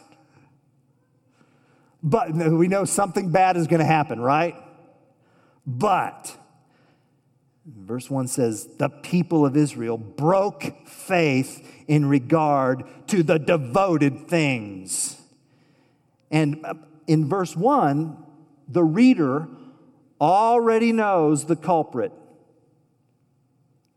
But 2.00 2.32
we 2.32 2.68
know 2.68 2.84
something 2.84 3.32
bad 3.32 3.56
is 3.56 3.66
going 3.66 3.80
to 3.80 3.84
happen, 3.84 4.20
right? 4.20 4.54
But. 5.66 6.32
Verse 7.66 8.08
1 8.08 8.28
says, 8.28 8.68
The 8.78 8.88
people 8.88 9.44
of 9.44 9.56
Israel 9.56 9.98
broke 9.98 10.86
faith 10.86 11.68
in 11.88 12.06
regard 12.06 12.84
to 13.08 13.24
the 13.24 13.40
devoted 13.40 14.28
things. 14.28 15.20
And 16.34 16.66
in 17.06 17.28
verse 17.28 17.54
1, 17.54 18.16
the 18.66 18.82
reader 18.82 19.46
already 20.20 20.90
knows 20.90 21.44
the 21.44 21.54
culprit. 21.54 22.10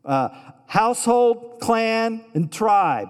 Uh, 0.04 0.28
household, 0.66 1.58
clan, 1.60 2.24
and 2.34 2.52
tribe. 2.52 3.08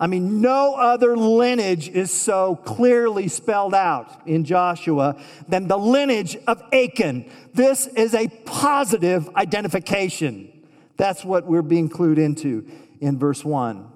I 0.00 0.06
mean, 0.06 0.40
no 0.40 0.76
other 0.76 1.14
lineage 1.14 1.90
is 1.90 2.10
so 2.10 2.56
clearly 2.56 3.28
spelled 3.28 3.74
out 3.74 4.26
in 4.26 4.44
Joshua 4.44 5.22
than 5.46 5.68
the 5.68 5.78
lineage 5.78 6.38
of 6.46 6.62
Achan. 6.72 7.30
This 7.52 7.86
is 7.86 8.14
a 8.14 8.28
positive 8.46 9.28
identification. 9.36 10.66
That's 10.96 11.22
what 11.22 11.46
we're 11.46 11.60
being 11.60 11.90
clued 11.90 12.16
into 12.16 12.66
in 12.98 13.18
verse 13.18 13.44
1. 13.44 13.92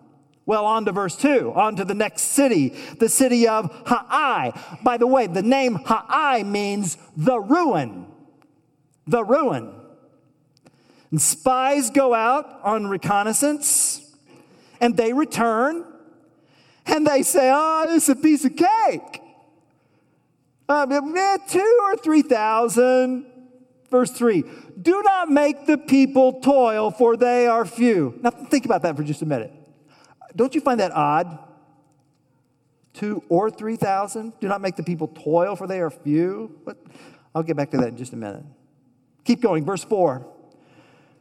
Well, 0.50 0.66
on 0.66 0.84
to 0.86 0.90
verse 0.90 1.14
2, 1.14 1.52
on 1.54 1.76
to 1.76 1.84
the 1.84 1.94
next 1.94 2.22
city, 2.22 2.70
the 2.98 3.08
city 3.08 3.46
of 3.46 3.70
Hai. 3.86 4.52
By 4.82 4.96
the 4.96 5.06
way, 5.06 5.28
the 5.28 5.42
name 5.44 5.76
Hai 5.76 6.42
means 6.42 6.98
the 7.16 7.38
ruin. 7.38 8.06
The 9.06 9.22
ruin. 9.22 9.72
And 11.12 11.22
spies 11.22 11.90
go 11.90 12.14
out 12.14 12.62
on 12.64 12.88
reconnaissance 12.88 14.12
and 14.80 14.96
they 14.96 15.12
return 15.12 15.84
and 16.84 17.06
they 17.06 17.22
say, 17.22 17.52
Oh, 17.54 17.84
this 17.86 18.08
is 18.08 18.08
a 18.08 18.16
piece 18.16 18.44
of 18.44 18.56
cake. 18.56 19.22
Um, 20.68 21.14
two 21.48 21.78
or 21.84 21.96
three 21.96 22.22
thousand. 22.22 23.26
Verse 23.88 24.10
3 24.10 24.42
Do 24.82 25.00
not 25.04 25.30
make 25.30 25.66
the 25.66 25.78
people 25.78 26.40
toil, 26.40 26.90
for 26.90 27.16
they 27.16 27.46
are 27.46 27.64
few. 27.64 28.18
Now, 28.20 28.30
think 28.30 28.64
about 28.64 28.82
that 28.82 28.96
for 28.96 29.04
just 29.04 29.22
a 29.22 29.26
minute. 29.26 29.59
Don't 30.36 30.54
you 30.54 30.60
find 30.60 30.80
that 30.80 30.92
odd? 30.92 31.38
Two 32.92 33.22
or 33.28 33.50
three 33.50 33.76
thousand? 33.76 34.32
Do 34.40 34.48
not 34.48 34.60
make 34.60 34.76
the 34.76 34.82
people 34.82 35.08
toil, 35.08 35.56
for 35.56 35.66
they 35.66 35.80
are 35.80 35.90
few. 35.90 36.58
But 36.64 36.76
I'll 37.34 37.42
get 37.42 37.56
back 37.56 37.70
to 37.70 37.76
that 37.78 37.88
in 37.88 37.96
just 37.96 38.12
a 38.12 38.16
minute. 38.16 38.44
Keep 39.24 39.42
going, 39.42 39.64
verse 39.64 39.84
4. 39.84 40.26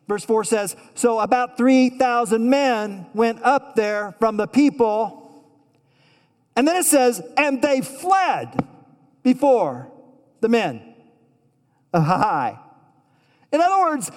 Verse 0.08 0.26
4 0.26 0.44
says, 0.44 0.76
So 0.96 1.20
about 1.20 1.58
3,000 1.58 2.50
men 2.50 3.06
went 3.14 3.44
up 3.44 3.76
there 3.76 4.16
from 4.20 4.38
the 4.38 4.48
people. 4.48 5.20
And 6.56 6.68
then 6.68 6.78
it 6.78 6.86
says, 6.86 7.22
And 7.38 7.62
they 7.62 7.82
fled 7.82 8.66
before 9.22 9.92
the 10.42 10.50
men 10.50 10.96
oh, 11.94 12.00
of 12.00 12.06
Hai. 12.06 12.58
In 13.52 13.62
other 13.62 13.80
words, 13.80 14.12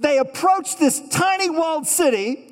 they 0.00 0.16
approached 0.18 0.78
this 0.78 1.06
tiny 1.10 1.50
walled 1.50 1.86
city, 1.86 2.47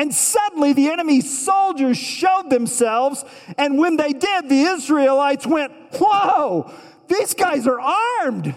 and 0.00 0.14
suddenly 0.14 0.72
the 0.72 0.88
enemy 0.88 1.20
soldiers 1.20 1.98
showed 1.98 2.48
themselves. 2.48 3.22
And 3.58 3.76
when 3.78 3.98
they 3.98 4.14
did, 4.14 4.48
the 4.48 4.62
Israelites 4.62 5.46
went, 5.46 5.72
Whoa, 5.92 6.72
these 7.06 7.34
guys 7.34 7.66
are 7.66 7.78
armed. 7.78 8.54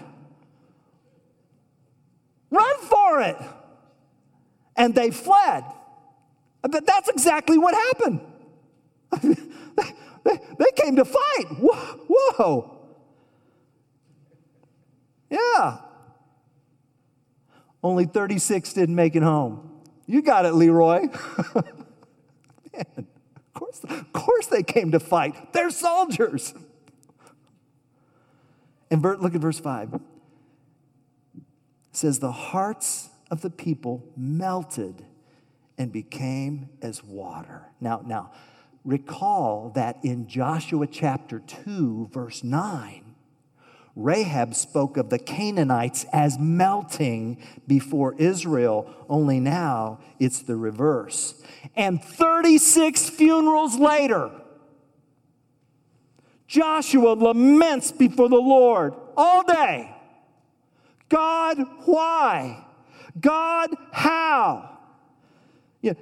Run 2.48 2.80
for 2.80 3.20
it. 3.20 3.36
And 4.74 4.94
they 4.94 5.10
fled. 5.10 5.64
But 6.62 6.86
that's 6.86 7.10
exactly 7.10 7.58
what 7.58 7.74
happened. 7.74 8.20
they 10.24 10.70
came 10.76 10.96
to 10.96 11.04
fight. 11.04 11.46
Whoa. 11.60 12.74
Yeah. 15.28 15.76
Only 17.82 18.06
36 18.06 18.72
didn't 18.72 18.94
make 18.94 19.14
it 19.14 19.22
home. 19.22 19.73
You 20.06 20.22
got 20.22 20.44
it, 20.44 20.54
Leroy. 20.54 21.00
Man, 22.72 22.84
of 22.96 23.54
course, 23.54 23.80
of 23.84 24.12
course 24.12 24.46
they 24.46 24.62
came 24.62 24.92
to 24.92 25.00
fight. 25.00 25.52
They're 25.52 25.70
soldiers. 25.70 26.54
And 28.90 29.02
look 29.02 29.34
at 29.34 29.40
verse 29.40 29.58
5. 29.58 29.94
It 29.94 30.00
says, 31.92 32.18
The 32.18 32.32
hearts 32.32 33.10
of 33.30 33.40
the 33.40 33.50
people 33.50 34.04
melted 34.16 35.04
and 35.78 35.90
became 35.90 36.68
as 36.82 37.02
water. 37.02 37.62
Now, 37.80 38.02
now, 38.06 38.32
recall 38.84 39.72
that 39.74 39.98
in 40.04 40.28
Joshua 40.28 40.86
chapter 40.86 41.40
2, 41.40 42.10
verse 42.12 42.44
9, 42.44 43.03
Rahab 43.96 44.54
spoke 44.54 44.96
of 44.96 45.10
the 45.10 45.18
Canaanites 45.18 46.04
as 46.12 46.38
melting 46.38 47.38
before 47.66 48.14
Israel, 48.14 48.92
only 49.08 49.38
now 49.38 50.00
it's 50.18 50.42
the 50.42 50.56
reverse. 50.56 51.40
And 51.76 52.02
36 52.02 53.08
funerals 53.10 53.76
later, 53.76 54.30
Joshua 56.48 57.14
laments 57.14 57.92
before 57.92 58.28
the 58.28 58.36
Lord 58.36 58.94
all 59.16 59.42
day 59.44 59.90
God, 61.08 61.58
why? 61.84 62.64
God, 63.20 63.70
how? 63.92 64.70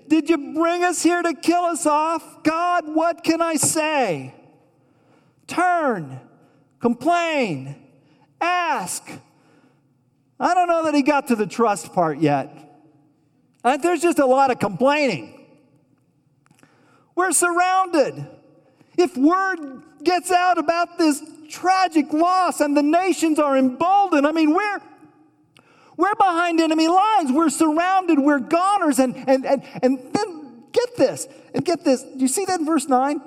Did 0.09 0.31
you 0.31 0.55
bring 0.55 0.85
us 0.85 1.03
here 1.03 1.21
to 1.21 1.35
kill 1.35 1.65
us 1.65 1.87
off? 1.87 2.43
God, 2.43 2.85
what 2.87 3.25
can 3.25 3.43
I 3.43 3.57
say? 3.57 4.35
Turn, 5.47 6.21
complain, 6.81 7.82
ask. 8.43 9.09
I 10.39 10.55
don't 10.55 10.69
know 10.69 10.85
that 10.85 10.95
he 10.95 11.03
got 11.03 11.29
to 11.29 11.37
the 11.37 11.47
trust 11.47 11.93
part 11.93 12.19
yet. 12.19 12.59
Uh, 13.65 13.77
there's 13.77 14.03
just 14.03 14.19
a 14.19 14.27
lot 14.27 14.51
of 14.51 14.59
complaining. 14.59 15.47
We're 17.15 17.33
surrounded. 17.33 18.27
If 18.99 19.17
word 19.17 19.83
gets 20.03 20.31
out 20.31 20.59
about 20.59 20.99
this 20.99 21.23
tragic 21.49 22.13
loss 22.13 22.61
and 22.61 22.77
the 22.77 22.83
nations 22.83 23.39
are 23.39 23.57
emboldened, 23.57 24.27
I 24.27 24.33
mean, 24.33 24.55
we're 24.55 24.81
we're 25.97 26.15
behind 26.15 26.61
enemy 26.61 26.89
lines. 26.89 27.31
We're 27.31 27.51
surrounded. 27.51 28.19
We're 28.19 28.41
goners. 28.41 28.99
And, 28.99 29.15
and, 29.29 29.45
and, 29.45 29.63
and 29.83 29.99
then 30.13 30.65
get 30.73 30.97
this. 30.97 31.29
And 31.55 31.65
get 31.65 31.85
this. 31.85 32.03
Do 32.03 32.19
you 32.19 32.29
see 32.29 32.45
that 32.47 32.61
in 32.61 32.67
verse 32.67 32.89
9? 32.89 33.21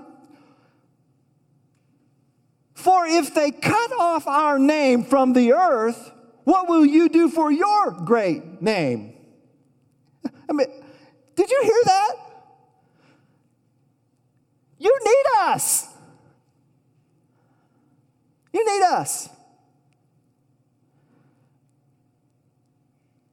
For 2.76 3.08
if 3.08 3.34
they 3.34 3.52
cut 3.52 3.92
off 3.94 4.28
our 4.28 4.60
name 4.60 5.04
from 5.04 5.34
the 5.34 5.54
earth, 5.54 6.12
what 6.44 6.70
will 6.70 6.86
you 6.86 7.10
do 7.10 7.30
for 7.30 7.52
your 7.52 7.92
great 7.92 8.62
name? 8.62 9.16
I 10.50 10.54
mean, 10.54 10.68
did 11.36 11.50
you 11.50 11.62
hear 11.64 11.82
that? 11.86 12.16
You 14.78 15.00
need 15.04 15.42
us. 15.50 15.88
You 18.54 18.64
need 18.66 18.84
us. 18.86 19.30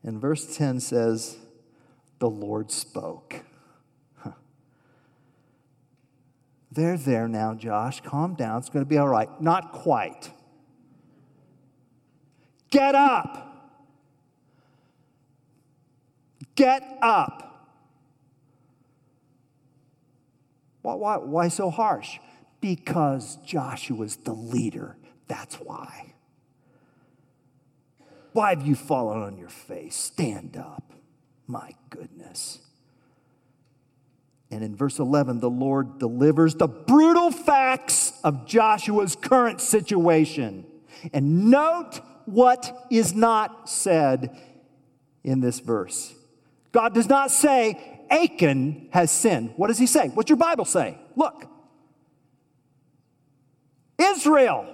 And 0.05 0.21
verse 0.21 0.57
10 0.57 0.81
says, 0.81 1.37
The 2.19 2.31
Lord 2.31 2.71
spoke. 2.71 3.43
They're 6.75 6.97
there 6.97 7.29
now, 7.29 7.53
Josh. 7.53 8.01
Calm 8.01 8.35
down. 8.35 8.59
It's 8.59 8.71
going 8.71 8.83
to 8.85 8.89
be 8.89 8.97
all 8.97 9.09
right. 9.09 9.29
Not 9.43 9.73
quite. 9.73 10.31
Get 12.71 12.95
up. 12.95 13.77
Get 16.55 16.83
up. 17.03 17.69
Why, 20.81 20.95
why, 20.95 21.17
why 21.19 21.49
so 21.49 21.69
harsh? 21.69 22.19
Because 22.63 23.37
Joshua's 23.45 24.17
the 24.17 24.33
leader. 24.33 24.97
That's 25.29 25.57
why. 25.57 26.15
Why 28.33 28.51
have 28.51 28.67
you 28.67 28.75
fallen 28.75 29.23
on 29.23 29.37
your 29.37 29.51
face? 29.51 29.95
Stand 29.95 30.57
up. 30.57 30.95
My 31.47 31.73
goodness. 31.91 32.61
And 34.53 34.63
in 34.63 34.77
verse 34.77 34.99
11, 34.99 35.41
the 35.41 35.49
Lord 35.49 35.99
delivers 35.99 36.55
the 36.55 36.69
brutal 36.69 37.31
facts 37.31 38.13
of 38.23 38.47
Joshua's 38.47 39.17
current 39.17 39.63
situation. 39.63 40.67
And 41.15 41.51
note 41.51 42.01
what 42.27 42.87
is 42.91 43.15
not 43.15 43.71
said 43.71 44.39
in 45.25 45.41
this 45.41 45.59
verse. 45.59 46.15
God 46.71 46.93
does 46.93 47.09
not 47.09 47.31
say, 47.31 48.05
Achan 48.11 48.89
has 48.93 49.11
sinned. 49.11 49.55
What 49.57 49.69
does 49.69 49.79
he 49.79 49.87
say? 49.87 50.09
What's 50.09 50.29
your 50.29 50.37
Bible 50.37 50.67
say? 50.67 50.99
Look. 51.17 51.47
Israel. 53.99 54.67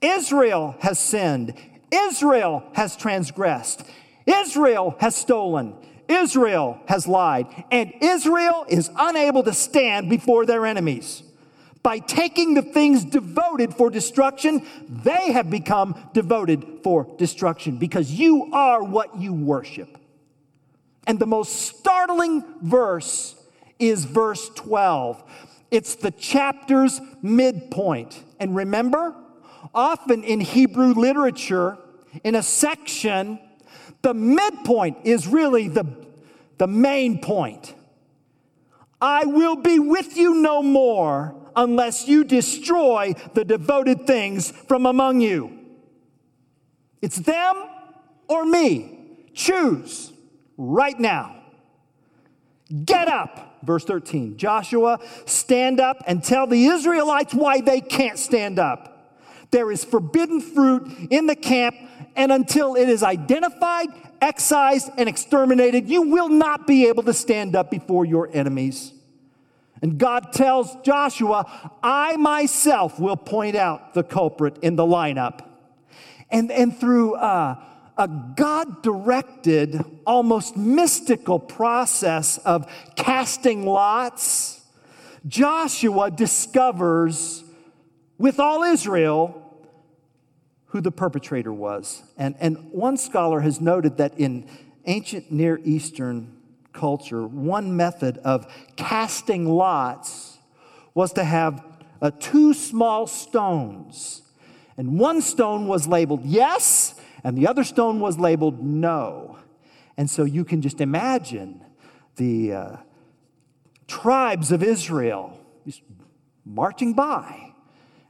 Israel 0.00 0.74
has 0.80 0.98
sinned. 0.98 1.54
Israel 1.92 2.62
has 2.72 2.96
transgressed. 2.96 3.84
Israel 4.26 4.96
has 5.00 5.14
stolen. 5.14 5.76
Israel 6.12 6.80
has 6.86 7.06
lied. 7.06 7.46
And 7.70 7.92
Israel 8.00 8.64
is 8.68 8.90
unable 8.96 9.42
to 9.44 9.52
stand 9.52 10.08
before 10.08 10.46
their 10.46 10.66
enemies. 10.66 11.22
By 11.82 11.98
taking 11.98 12.54
the 12.54 12.62
things 12.62 13.04
devoted 13.04 13.74
for 13.74 13.90
destruction, 13.90 14.64
they 14.88 15.32
have 15.32 15.50
become 15.50 16.10
devoted 16.12 16.80
for 16.84 17.08
destruction 17.18 17.78
because 17.78 18.12
you 18.12 18.52
are 18.52 18.84
what 18.84 19.18
you 19.18 19.32
worship. 19.32 19.98
And 21.06 21.18
the 21.18 21.26
most 21.26 21.62
startling 21.62 22.44
verse 22.60 23.34
is 23.80 24.04
verse 24.04 24.48
12. 24.50 25.22
It's 25.72 25.96
the 25.96 26.12
chapter's 26.12 27.00
midpoint. 27.20 28.22
And 28.38 28.54
remember, 28.54 29.16
often 29.74 30.22
in 30.22 30.40
Hebrew 30.40 30.94
literature, 30.94 31.78
in 32.22 32.34
a 32.34 32.42
section, 32.42 33.40
the 34.00 34.14
midpoint 34.14 34.98
is 35.04 35.26
really 35.26 35.68
the, 35.68 35.84
the 36.58 36.66
main 36.66 37.20
point. 37.20 37.74
I 39.00 39.24
will 39.24 39.56
be 39.56 39.78
with 39.78 40.16
you 40.16 40.36
no 40.36 40.62
more 40.62 41.34
unless 41.54 42.08
you 42.08 42.24
destroy 42.24 43.14
the 43.34 43.44
devoted 43.44 44.06
things 44.06 44.50
from 44.50 44.86
among 44.86 45.20
you. 45.20 45.58
It's 47.02 47.16
them 47.16 47.68
or 48.28 48.44
me. 48.44 48.98
Choose 49.34 50.12
right 50.56 50.98
now. 50.98 51.36
Get 52.84 53.08
up, 53.08 53.58
verse 53.62 53.84
13. 53.84 54.38
Joshua, 54.38 54.98
stand 55.26 55.80
up 55.80 56.02
and 56.06 56.22
tell 56.22 56.46
the 56.46 56.66
Israelites 56.66 57.34
why 57.34 57.60
they 57.60 57.80
can't 57.80 58.18
stand 58.18 58.58
up. 58.58 59.20
There 59.50 59.70
is 59.70 59.84
forbidden 59.84 60.40
fruit 60.40 60.90
in 61.10 61.26
the 61.26 61.36
camp, 61.36 61.76
and 62.16 62.32
until 62.32 62.74
it 62.74 62.88
is 62.88 63.02
identified, 63.02 63.88
excised, 64.20 64.90
and 64.96 65.08
exterminated, 65.08 65.88
you 65.88 66.02
will 66.02 66.28
not 66.28 66.66
be 66.66 66.86
able 66.86 67.02
to 67.04 67.14
stand 67.14 67.56
up 67.56 67.70
before 67.70 68.04
your 68.04 68.28
enemies. 68.32 68.92
And 69.82 69.98
God 69.98 70.32
tells 70.32 70.74
Joshua, 70.82 71.44
I 71.82 72.16
myself 72.16 73.00
will 73.00 73.16
point 73.16 73.56
out 73.56 73.94
the 73.94 74.04
culprit 74.04 74.58
in 74.62 74.76
the 74.76 74.84
lineup. 74.84 75.44
And, 76.30 76.52
and 76.52 76.78
through 76.78 77.14
uh, 77.14 77.56
a 77.98 78.08
God 78.36 78.82
directed, 78.82 79.84
almost 80.06 80.56
mystical 80.56 81.38
process 81.38 82.38
of 82.38 82.70
casting 82.94 83.66
lots, 83.66 84.60
Joshua 85.26 86.10
discovers 86.10 87.44
with 88.18 88.38
all 88.38 88.62
Israel 88.62 89.41
who 90.72 90.80
the 90.80 90.90
perpetrator 90.90 91.52
was. 91.52 92.02
And, 92.16 92.34
and 92.40 92.70
one 92.72 92.96
scholar 92.96 93.40
has 93.40 93.60
noted 93.60 93.98
that 93.98 94.18
in 94.18 94.48
ancient 94.86 95.30
Near 95.30 95.60
Eastern 95.64 96.34
culture, 96.72 97.26
one 97.26 97.76
method 97.76 98.16
of 98.24 98.50
casting 98.74 99.46
lots 99.46 100.38
was 100.94 101.12
to 101.12 101.24
have 101.24 101.62
uh, 102.00 102.10
two 102.18 102.54
small 102.54 103.06
stones. 103.06 104.22
And 104.78 104.98
one 104.98 105.20
stone 105.20 105.68
was 105.68 105.86
labeled 105.86 106.24
yes, 106.24 106.98
and 107.22 107.36
the 107.36 107.46
other 107.46 107.64
stone 107.64 108.00
was 108.00 108.18
labeled 108.18 108.64
no. 108.64 109.38
And 109.98 110.08
so 110.08 110.24
you 110.24 110.42
can 110.42 110.62
just 110.62 110.80
imagine 110.80 111.62
the 112.16 112.52
uh, 112.54 112.76
tribes 113.86 114.50
of 114.50 114.62
Israel 114.62 115.38
just 115.66 115.82
marching 116.46 116.94
by, 116.94 117.52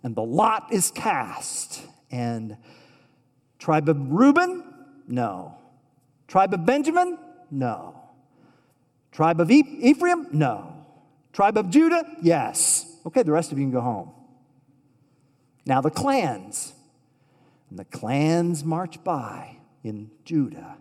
and 0.05 0.15
the 0.15 0.23
lot 0.23 0.73
is 0.73 0.93
cast. 0.93 1.83
And 2.13 2.57
tribe 3.59 3.89
of 3.89 4.13
Reuben? 4.13 4.63
No. 5.09 5.57
Tribe 6.29 6.55
of 6.55 6.65
Benjamin? 6.65 7.19
No. 7.51 7.99
Tribe 9.11 9.41
of 9.41 9.51
Ephraim? 9.51 10.29
No. 10.33 10.73
Tribe 11.33 11.59
of 11.59 11.71
Judah? 11.71 12.05
Yes. 12.23 12.97
Okay, 13.05 13.23
the 13.23 13.33
rest 13.33 13.51
of 13.51 13.59
you 13.59 13.65
can 13.65 13.73
go 13.73 13.81
home. 13.81 14.13
Now 15.67 15.81
the 15.81 15.91
clans. 15.91 16.75
And 17.71 17.79
the 17.79 17.85
clans 17.85 18.65
march 18.65 19.03
by 19.03 19.57
in 19.83 20.11
Judah. 20.25 20.77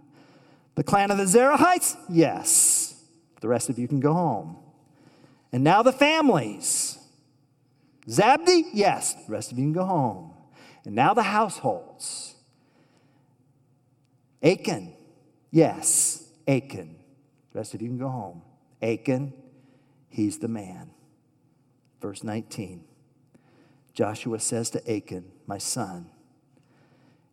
The 0.76 0.84
clan 0.84 1.12
of 1.12 1.18
the 1.18 1.26
Zerahites? 1.26 1.98
Yes. 2.10 3.04
The 3.42 3.48
rest 3.48 3.70
of 3.70 3.80
you 3.80 3.88
can 3.88 4.00
go 4.00 4.14
home. 4.14 4.58
And 5.52 5.64
now 5.64 5.84
the 5.84 5.92
families. 5.92 6.98
Zabdi? 8.08 8.64
Yes. 8.74 9.14
The 9.26 9.32
rest 9.32 9.52
of 9.52 9.58
you 9.58 9.66
can 9.66 9.74
go 9.74 9.86
home. 9.86 10.31
And 10.86 10.96
now 10.96 11.14
the 11.14 11.24
households. 11.24 12.36
Achan? 14.42 14.94
Yes. 15.52 16.28
Achan. 16.48 16.96
The 17.52 17.60
rest 17.60 17.74
of 17.74 17.82
you 17.82 17.90
can 17.90 17.98
go 17.98 18.10
home. 18.10 18.42
Achan, 18.82 19.34
he's 20.10 20.40
the 20.40 20.48
man. 20.48 20.92
Verse 22.02 22.24
19 22.24 22.84
Joshua 23.94 24.40
says 24.40 24.70
to 24.72 24.92
Achan, 24.92 25.32
My 25.46 25.58
son, 25.58 26.10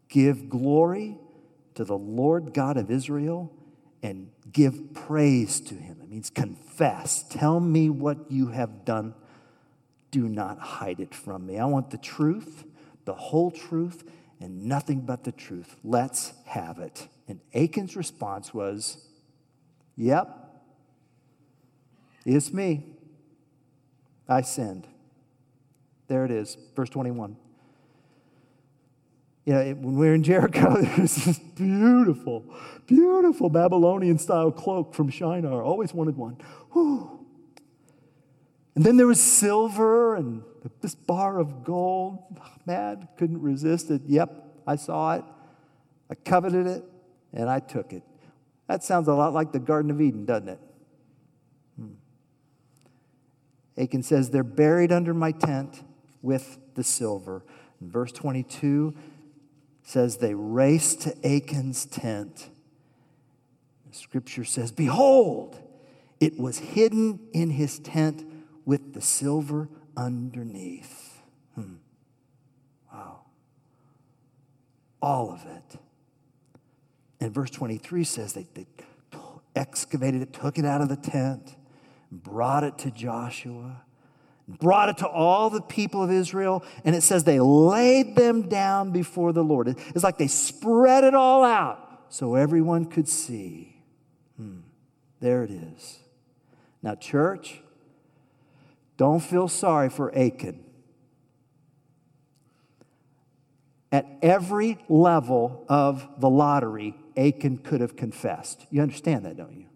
give 0.09 0.49
glory 0.49 1.17
to 1.75 1.85
the 1.85 1.97
Lord 1.97 2.53
God 2.53 2.77
of 2.77 2.91
Israel 2.91 3.53
and 4.03 4.31
give 4.53 4.93
praise 4.95 5.61
to 5.61 5.75
him. 5.75 5.99
It 6.03 6.11
means 6.11 6.31
confess. 6.31 7.25
Tell 7.29 7.61
me 7.61 7.89
what 7.91 8.31
you 8.31 8.49
have 8.49 8.85
done. 8.85 9.15
Do 10.11 10.29
not 10.29 10.59
hide 10.59 11.01
it 11.01 11.15
from 11.15 11.47
me. 11.47 11.59
I 11.59 11.67
want 11.67 11.91
the 11.91 11.99
truth, 11.99 12.65
the 13.09 13.15
whole 13.15 13.51
truth, 13.51 14.05
and 14.39 14.67
nothing 14.67 15.01
but 15.01 15.25
the 15.25 15.33
truth. 15.33 15.77
Let's 15.83 16.35
have 16.45 16.79
it. 16.79 17.09
And 17.27 17.41
Achan's 17.55 17.97
response 17.97 18.53
was, 18.53 18.99
Yep, 19.97 20.29
it's 22.27 22.53
me. 22.53 22.85
I 24.29 24.43
sinned. 24.43 24.87
There 26.09 26.27
it 26.27 26.31
is, 26.31 26.59
verse 26.77 26.91
21. 26.91 27.39
You 29.47 29.55
know, 29.55 29.65
when 29.65 29.97
we 29.97 30.07
were 30.07 30.15
in 30.15 30.23
Jericho, 30.23 30.75
there 30.83 31.01
was 31.01 31.17
this 31.25 31.39
beautiful, 31.39 32.45
beautiful 32.87 33.49
Babylonian 33.49 34.19
style 34.19 34.53
cloak 34.53 34.95
from 34.95 35.09
Shinar. 35.09 35.63
Always 35.63 35.95
wanted 35.95 36.19
one. 36.19 36.37
Whew. 36.73 37.27
And 38.75 38.85
then 38.85 38.99
there 38.99 39.07
was 39.07 39.19
silver 39.19 40.15
and 40.15 40.43
this 40.81 40.95
bar 40.95 41.39
of 41.39 41.65
gold. 41.65 42.39
Man, 42.67 43.09
couldn't 43.17 43.41
resist 43.41 43.91
it. 43.91 44.03
Yep, 44.07 44.63
I 44.67 44.77
saw 44.77 45.15
it. 45.15 45.25
I 46.11 46.15
coveted 46.15 46.67
it 46.67 46.85
and 47.33 47.49
I 47.49 47.61
took 47.61 47.93
it. 47.93 48.03
That 48.67 48.85
sounds 48.85 49.09
a 49.09 49.15
lot 49.15 49.33
like 49.33 49.53
the 49.53 49.59
Garden 49.59 49.91
of 49.91 50.01
Eden, 50.01 50.25
doesn't 50.25 50.49
it? 50.49 50.61
Hmm. 51.77 51.93
Achan 53.79 54.03
says, 54.03 54.31
They're 54.31 54.45
buried 54.45 54.93
under 54.93 55.15
my 55.15 55.33
tent 55.33 55.83
with 56.23 56.59
the 56.75 56.85
silver. 56.85 57.45
And 57.81 57.91
verse 57.91 58.13
22 58.13 58.95
says, 59.83 60.19
They 60.19 60.35
raced 60.35 61.03
to 61.03 61.17
Achan's 61.25 61.87
tent. 61.87 62.51
The 63.91 63.97
scripture 63.97 64.45
says, 64.45 64.71
Behold, 64.71 65.59
it 66.21 66.39
was 66.39 66.59
hidden 66.59 67.21
in 67.33 67.51
his 67.51 67.79
tent 67.79 68.25
with 68.65 68.93
the 68.93 69.01
silver 69.01 69.69
underneath. 69.99 71.21
Hmm. 71.55 71.75
Wow. 72.93 73.21
All 75.03 75.33
of 75.33 75.45
it. 75.45 75.81
And 77.21 77.35
verse 77.35 77.51
23 77.51 78.05
says 78.05 78.33
they, 78.33 78.47
they 78.55 78.67
excavated 79.57 80.23
it, 80.23 80.33
took 80.33 80.59
it 80.59 80.65
out 80.65 80.81
of 80.81 80.89
the 80.89 80.97
tent, 80.97 81.57
brought 82.13 82.63
it 82.63 82.79
to 82.79 82.91
Joshua, 82.93 83.83
brought 84.47 84.89
it 84.89 84.99
to 84.99 85.09
all 85.09 85.51
the 85.51 85.61
people 85.61 86.03
of 86.03 86.13
Israel, 86.13 86.65
and 86.85 86.95
it 86.95 87.03
says 87.03 87.25
they 87.25 87.41
laid 87.41 88.15
them 88.15 88.49
down 88.49 88.93
before 88.93 89.33
the 89.33 89.43
Lord. 89.43 89.69
It's 89.69 90.05
like 90.05 90.17
they 90.17 90.29
spread 90.29 91.03
it 91.03 91.15
all 91.15 91.45
out 91.45 92.05
so 92.09 92.37
everyone 92.37 92.85
could 92.85 93.09
see. 93.09 93.83
Hmm. 94.37 94.61
There 95.21 95.43
it 95.43 95.51
is. 95.51 95.99
Now, 96.81 96.95
church, 96.95 97.61
don't 98.99 99.21
feel 99.21 99.49
sorry 99.49 99.89
for 99.89 100.15
Achan. 100.15 100.63
At 103.91 104.07
every 104.21 104.85
level 104.91 105.65
of 105.69 106.07
the 106.19 106.29
lottery, 106.29 106.95
Achan 107.17 107.59
could 107.59 107.81
have 107.81 107.97
confessed. 107.97 108.67
You 108.71 108.83
understand 108.83 109.25
that, 109.25 109.37
don't 109.37 109.57
you? 109.57 109.67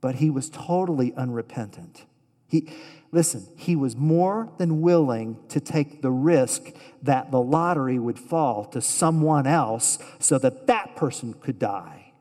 But 0.00 0.16
he 0.16 0.30
was 0.30 0.48
totally 0.50 1.12
unrepentant. 1.16 2.04
He, 2.46 2.68
listen, 3.10 3.48
he 3.56 3.74
was 3.74 3.96
more 3.96 4.52
than 4.58 4.82
willing 4.82 5.38
to 5.48 5.58
take 5.58 6.02
the 6.02 6.10
risk 6.10 6.74
that 7.02 7.30
the 7.30 7.40
lottery 7.40 7.98
would 7.98 8.18
fall 8.18 8.66
to 8.66 8.80
someone 8.82 9.46
else 9.46 9.98
so 10.18 10.38
that 10.38 10.66
that 10.66 10.94
person 10.94 11.34
could 11.34 11.58
die. 11.58 12.12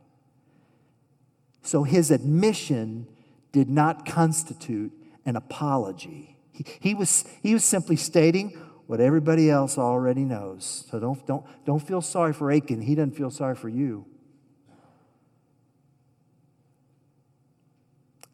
So 1.61 1.83
his 1.83 2.09
admission 2.09 3.07
did 3.51 3.69
not 3.69 4.05
constitute 4.05 4.93
an 5.25 5.35
apology. 5.35 6.35
He, 6.51 6.65
he, 6.79 6.93
was, 6.93 7.25
he 7.41 7.53
was 7.53 7.63
simply 7.63 7.95
stating 7.95 8.49
what 8.87 8.99
everybody 8.99 9.49
else 9.49 9.77
already 9.77 10.25
knows. 10.25 10.85
So 10.89 10.99
don't, 10.99 11.25
don't, 11.25 11.45
don't 11.65 11.79
feel 11.79 12.01
sorry 12.01 12.33
for 12.33 12.51
Achan. 12.51 12.81
He 12.81 12.95
doesn't 12.95 13.15
feel 13.15 13.31
sorry 13.31 13.55
for 13.55 13.69
you. 13.69 14.05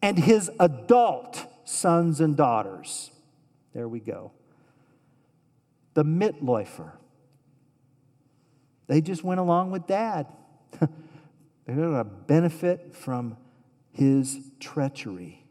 And 0.02 0.18
his 0.18 0.50
adult 0.58 1.46
sons 1.64 2.20
and 2.20 2.36
daughters. 2.36 3.10
There 3.74 3.88
we 3.88 4.00
go. 4.00 4.32
The 5.94 6.04
Mitläufer. 6.04 6.92
They 8.86 9.00
just 9.00 9.22
went 9.22 9.38
along 9.38 9.70
with 9.70 9.86
dad. 9.86 10.26
They're 10.80 10.88
going 11.76 11.94
to 11.94 12.04
benefit 12.04 12.96
from 12.96 13.36
his 13.92 14.38
treachery. 14.60 15.44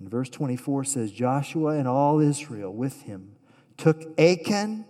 And 0.00 0.10
verse 0.10 0.30
24 0.30 0.84
says 0.84 1.12
Joshua 1.12 1.76
and 1.78 1.86
all 1.86 2.18
Israel 2.18 2.72
with 2.72 3.02
him 3.02 3.36
took 3.76 4.18
Achan, 4.18 4.84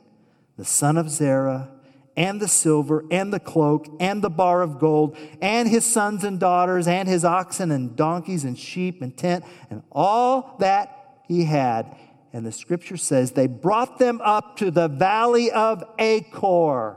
the 0.56 0.64
son 0.64 0.96
of 0.96 1.10
Zerah, 1.10 1.68
and 2.16 2.40
the 2.40 2.48
silver, 2.48 3.04
and 3.10 3.32
the 3.32 3.40
cloak, 3.40 3.86
and 4.00 4.20
the 4.20 4.30
bar 4.30 4.62
of 4.62 4.78
gold, 4.78 5.16
and 5.40 5.68
his 5.68 5.84
sons 5.84 6.24
and 6.24 6.40
daughters, 6.40 6.86
and 6.86 7.08
his 7.08 7.24
oxen, 7.24 7.70
and 7.70 7.94
donkeys, 7.96 8.44
and 8.44 8.58
sheep, 8.58 9.00
and 9.00 9.16
tent, 9.16 9.44
and 9.70 9.82
all 9.90 10.56
that 10.58 11.22
he 11.26 11.44
had. 11.44 11.96
And 12.32 12.44
the 12.44 12.52
scripture 12.52 12.96
says 12.96 13.32
they 13.32 13.46
brought 13.46 13.98
them 13.98 14.20
up 14.22 14.56
to 14.56 14.70
the 14.70 14.88
valley 14.88 15.50
of 15.50 15.82
Achor. 15.98 16.96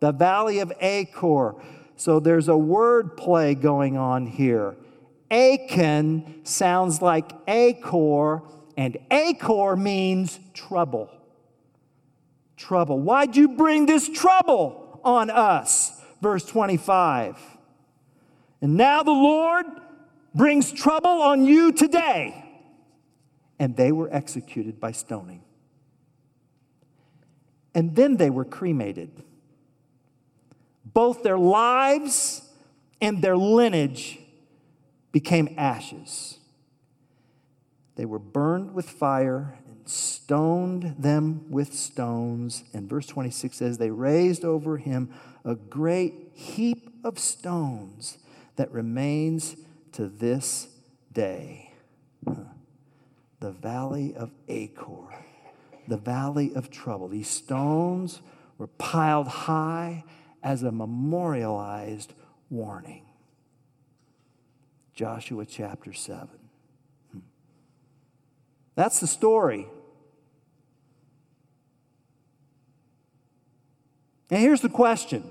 The 0.00 0.12
valley 0.12 0.58
of 0.58 0.72
Achor. 0.80 1.54
So 1.96 2.20
there's 2.20 2.48
a 2.48 2.56
word 2.56 3.16
play 3.16 3.54
going 3.54 3.96
on 3.96 4.26
here. 4.26 4.76
Achan 5.30 6.44
sounds 6.44 7.02
like 7.02 7.32
Achor, 7.46 8.42
and 8.76 8.96
Achor 9.10 9.76
means 9.76 10.38
trouble. 10.54 11.10
Trouble. 12.56 12.98
Why'd 12.98 13.36
you 13.36 13.48
bring 13.48 13.86
this 13.86 14.08
trouble 14.08 15.00
on 15.04 15.30
us? 15.30 16.00
Verse 16.20 16.44
25. 16.44 17.38
And 18.60 18.76
now 18.76 19.02
the 19.02 19.10
Lord 19.10 19.66
brings 20.34 20.72
trouble 20.72 21.22
on 21.22 21.44
you 21.44 21.72
today. 21.72 22.44
And 23.58 23.76
they 23.76 23.92
were 23.92 24.08
executed 24.12 24.80
by 24.80 24.92
stoning. 24.92 25.42
And 27.74 27.94
then 27.94 28.16
they 28.16 28.30
were 28.30 28.44
cremated. 28.44 29.22
Both 30.84 31.22
their 31.22 31.38
lives 31.38 32.42
and 33.00 33.22
their 33.22 33.36
lineage 33.36 34.18
became 35.18 35.52
ashes. 35.58 36.38
They 37.96 38.04
were 38.04 38.20
burned 38.20 38.72
with 38.72 38.88
fire 38.88 39.58
and 39.66 39.88
stoned 39.88 40.94
them 40.96 41.44
with 41.50 41.74
stones. 41.74 42.62
And 42.72 42.88
verse 42.88 43.08
26 43.08 43.56
says, 43.56 43.78
They 43.78 43.90
raised 43.90 44.44
over 44.44 44.76
him 44.76 45.12
a 45.44 45.56
great 45.56 46.30
heap 46.34 46.88
of 47.02 47.18
stones 47.18 48.18
that 48.54 48.70
remains 48.70 49.56
to 49.90 50.06
this 50.06 50.68
day. 51.12 51.72
The 52.24 53.50
valley 53.50 54.14
of 54.14 54.30
Achor, 54.46 55.08
the 55.88 55.96
valley 55.96 56.52
of 56.54 56.70
trouble. 56.70 57.08
These 57.08 57.28
stones 57.28 58.20
were 58.56 58.68
piled 58.68 59.26
high 59.26 60.04
as 60.44 60.62
a 60.62 60.70
memorialized 60.70 62.12
warning. 62.50 63.07
Joshua 64.98 65.46
chapter 65.46 65.92
7. 65.92 66.28
Hmm. 67.12 67.18
That's 68.74 68.98
the 68.98 69.06
story. 69.06 69.68
And 74.28 74.40
here's 74.40 74.60
the 74.60 74.68
question. 74.68 75.30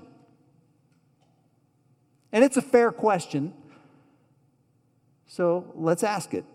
And 2.32 2.42
it's 2.42 2.56
a 2.56 2.62
fair 2.62 2.90
question. 2.90 3.52
So 5.26 5.70
let's 5.74 6.02
ask 6.02 6.32
it. 6.32 6.46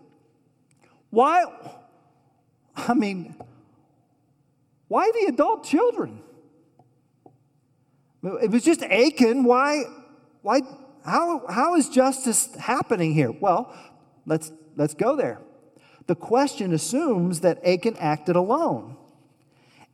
Why, 1.10 1.44
I 2.76 2.94
mean, 2.94 3.36
why 4.88 5.08
the 5.14 5.32
adult 5.32 5.62
children? 5.62 6.20
It 8.24 8.50
was 8.50 8.64
just 8.64 8.82
Achan. 8.82 9.44
Why, 9.44 9.84
why, 10.42 10.62
how, 11.04 11.46
how 11.48 11.74
is 11.74 11.88
justice 11.88 12.54
happening 12.54 13.12
here? 13.12 13.30
Well, 13.30 13.74
let's, 14.26 14.50
let's 14.76 14.94
go 14.94 15.16
there. 15.16 15.40
The 16.06 16.14
question 16.14 16.72
assumes 16.72 17.40
that 17.40 17.64
Achan 17.64 17.96
acted 17.98 18.36
alone. 18.36 18.96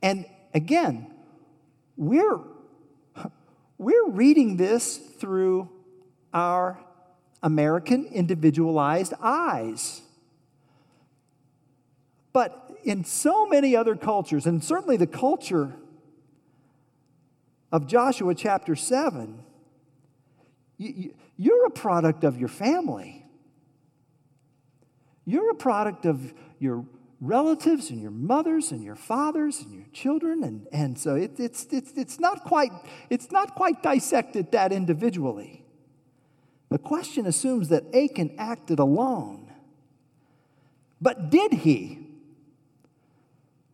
And 0.01 0.25
again, 0.53 1.13
we're, 1.97 2.39
we're 3.77 4.09
reading 4.09 4.57
this 4.57 4.97
through 4.97 5.69
our 6.33 6.79
American 7.43 8.05
individualized 8.05 9.13
eyes. 9.21 10.01
But 12.33 12.71
in 12.83 13.03
so 13.03 13.45
many 13.45 13.75
other 13.75 13.95
cultures, 13.95 14.45
and 14.45 14.63
certainly 14.63 14.95
the 14.97 15.07
culture 15.07 15.73
of 17.71 17.87
Joshua 17.87 18.33
chapter 18.33 18.75
7, 18.75 19.43
you're 21.37 21.65
a 21.65 21.71
product 21.71 22.23
of 22.23 22.37
your 22.37 22.49
family. 22.49 23.25
You're 25.25 25.51
a 25.51 25.55
product 25.55 26.05
of 26.05 26.33
your 26.59 26.85
relatives 27.19 27.91
and 27.91 28.01
your 28.01 28.11
mothers 28.11 28.71
and 28.71 28.83
your 28.83 28.95
fathers 28.95 29.61
and 29.61 29.71
your 29.73 29.85
children 29.93 30.43
and, 30.43 30.67
and 30.71 30.97
so 30.97 31.15
it, 31.15 31.39
it's, 31.39 31.67
it's, 31.71 31.91
it's, 31.95 32.19
not 32.19 32.43
quite, 32.43 32.71
it's 33.11 33.31
not 33.31 33.53
quite 33.53 33.83
dissected 33.83 34.51
that 34.51 34.71
individually. 34.71 35.63
The 36.69 36.79
question 36.79 37.27
assumes 37.27 37.69
that 37.69 37.83
achan 37.93 38.33
acted 38.39 38.79
alone. 38.79 39.51
But 40.99 41.29
did 41.29 41.53
he? 41.53 41.99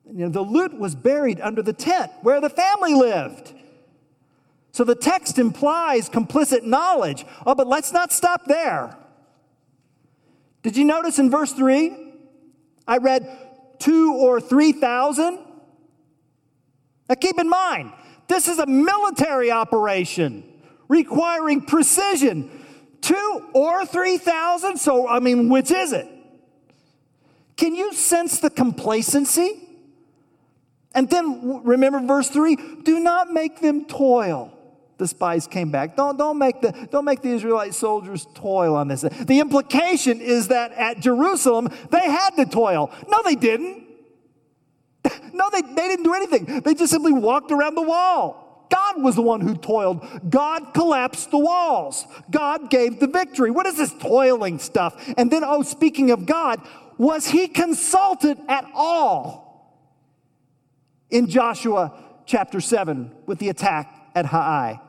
You 0.05 0.25
know, 0.25 0.29
the 0.29 0.41
loot 0.41 0.77
was 0.77 0.95
buried 0.95 1.39
under 1.39 1.61
the 1.61 1.73
tent 1.73 2.11
where 2.23 2.41
the 2.41 2.49
family 2.49 2.93
lived 2.93 3.53
so 4.77 4.83
the 4.83 4.95
text 4.95 5.39
implies 5.39 6.09
complicit 6.09 6.63
knowledge 6.63 7.25
oh 7.45 7.55
but 7.55 7.67
let's 7.67 7.91
not 7.91 8.11
stop 8.11 8.45
there 8.45 8.95
did 10.63 10.77
you 10.77 10.85
notice 10.85 11.19
in 11.19 11.29
verse 11.29 11.53
3 11.53 12.07
I 12.87 12.97
read 12.97 13.27
two 13.79 14.13
or 14.13 14.39
three 14.39 14.71
thousand. 14.71 15.39
Now 17.09 17.15
keep 17.15 17.39
in 17.39 17.49
mind, 17.49 17.91
this 18.27 18.47
is 18.47 18.59
a 18.59 18.65
military 18.65 19.51
operation 19.51 20.43
requiring 20.87 21.61
precision. 21.61 22.49
Two 23.01 23.49
or 23.53 23.85
three 23.85 24.17
thousand? 24.17 24.77
So, 24.77 25.07
I 25.07 25.19
mean, 25.19 25.49
which 25.49 25.71
is 25.71 25.93
it? 25.93 26.07
Can 27.57 27.75
you 27.75 27.93
sense 27.93 28.39
the 28.39 28.49
complacency? 28.49 29.63
And 30.93 31.09
then 31.09 31.63
remember 31.63 31.99
verse 31.99 32.29
3 32.29 32.55
do 32.81 32.99
not 32.99 33.31
make 33.31 33.59
them 33.61 33.85
toil 33.85 34.56
the 34.97 35.07
spies 35.07 35.47
came 35.47 35.71
back. 35.71 35.95
Don't, 35.95 36.17
don't, 36.17 36.37
make 36.37 36.61
the, 36.61 36.71
don't 36.91 37.05
make 37.05 37.21
the 37.21 37.29
Israelite 37.29 37.73
soldiers 37.73 38.27
toil 38.33 38.75
on 38.75 38.87
this. 38.87 39.01
The 39.01 39.39
implication 39.39 40.21
is 40.21 40.47
that 40.47 40.71
at 40.73 40.99
Jerusalem, 40.99 41.69
they 41.91 42.01
had 42.01 42.31
to 42.31 42.45
toil. 42.45 42.91
No, 43.07 43.21
they 43.23 43.35
didn't. 43.35 43.85
No, 45.33 45.49
they, 45.51 45.61
they 45.61 45.87
didn't 45.87 46.03
do 46.03 46.13
anything. 46.13 46.61
They 46.61 46.73
just 46.73 46.91
simply 46.91 47.13
walked 47.13 47.51
around 47.51 47.75
the 47.75 47.81
wall. 47.81 48.67
God 48.69 49.01
was 49.01 49.15
the 49.15 49.21
one 49.21 49.39
who 49.39 49.55
toiled. 49.55 50.05
God 50.29 50.73
collapsed 50.73 51.31
the 51.31 51.37
walls. 51.37 52.05
God 52.29 52.69
gave 52.69 52.99
the 52.99 53.07
victory. 53.07 53.51
What 53.51 53.65
is 53.65 53.77
this 53.77 53.93
toiling 53.93 54.59
stuff? 54.59 55.01
And 55.17 55.31
then, 55.31 55.43
oh, 55.45 55.63
speaking 55.63 56.11
of 56.11 56.25
God, 56.25 56.61
was 56.97 57.27
he 57.27 57.47
consulted 57.47 58.37
at 58.49 58.65
all 58.73 59.87
in 61.09 61.29
Joshua 61.29 61.93
chapter 62.25 62.59
7 62.59 63.11
with 63.25 63.39
the 63.39 63.49
attack 63.49 64.11
at 64.15 64.25
Hai? 64.25 64.81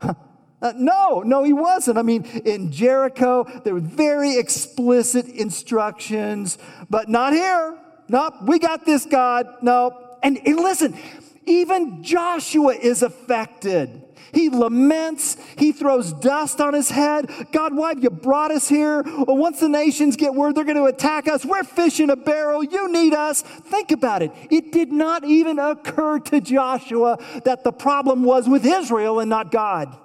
Uh, 0.00 0.72
no, 0.74 1.20
no, 1.20 1.44
he 1.44 1.52
wasn't. 1.52 1.98
I 1.98 2.02
mean, 2.02 2.24
in 2.44 2.72
Jericho, 2.72 3.44
there 3.64 3.74
were 3.74 3.80
very 3.80 4.38
explicit 4.38 5.26
instructions, 5.28 6.56
but 6.88 7.10
not 7.10 7.34
here. 7.34 7.78
Nope, 8.08 8.34
we 8.42 8.58
got 8.58 8.86
this, 8.86 9.04
God. 9.04 9.46
No. 9.60 10.16
And, 10.22 10.38
and 10.46 10.56
listen, 10.56 10.98
even 11.44 12.02
Joshua 12.02 12.74
is 12.74 13.02
affected. 13.02 14.02
He 14.32 14.48
laments. 14.48 15.36
He 15.56 15.72
throws 15.72 16.12
dust 16.12 16.60
on 16.60 16.74
his 16.74 16.90
head. 16.90 17.30
God, 17.52 17.76
why 17.76 17.90
have 17.90 18.02
you 18.02 18.10
brought 18.10 18.50
us 18.50 18.68
here? 18.68 19.02
Well, 19.02 19.36
once 19.36 19.60
the 19.60 19.68
nations 19.68 20.16
get 20.16 20.34
word 20.34 20.54
they're 20.54 20.64
going 20.64 20.76
to 20.76 20.84
attack 20.84 21.28
us, 21.28 21.44
we're 21.44 21.64
fish 21.64 22.00
in 22.00 22.10
a 22.10 22.16
barrel. 22.16 22.62
You 22.62 22.90
need 22.90 23.14
us. 23.14 23.42
Think 23.42 23.92
about 23.92 24.22
it. 24.22 24.32
It 24.50 24.72
did 24.72 24.92
not 24.92 25.24
even 25.24 25.58
occur 25.58 26.18
to 26.20 26.40
Joshua 26.40 27.18
that 27.44 27.64
the 27.64 27.72
problem 27.72 28.22
was 28.22 28.48
with 28.48 28.64
Israel 28.64 29.20
and 29.20 29.30
not 29.30 29.50
God. 29.50 29.96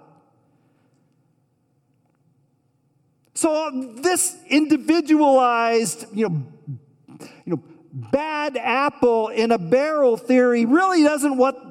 So 3.33 3.53
uh, 3.53 4.01
this 4.01 4.37
individualized, 4.49 6.05
you 6.13 6.29
know, 6.29 6.43
you 7.45 7.55
know, 7.55 7.63
bad 7.91 8.55
apple 8.55 9.29
in 9.29 9.51
a 9.51 9.57
barrel 9.57 10.15
theory 10.17 10.65
really 10.65 11.03
doesn't 11.03 11.37
what 11.37 11.70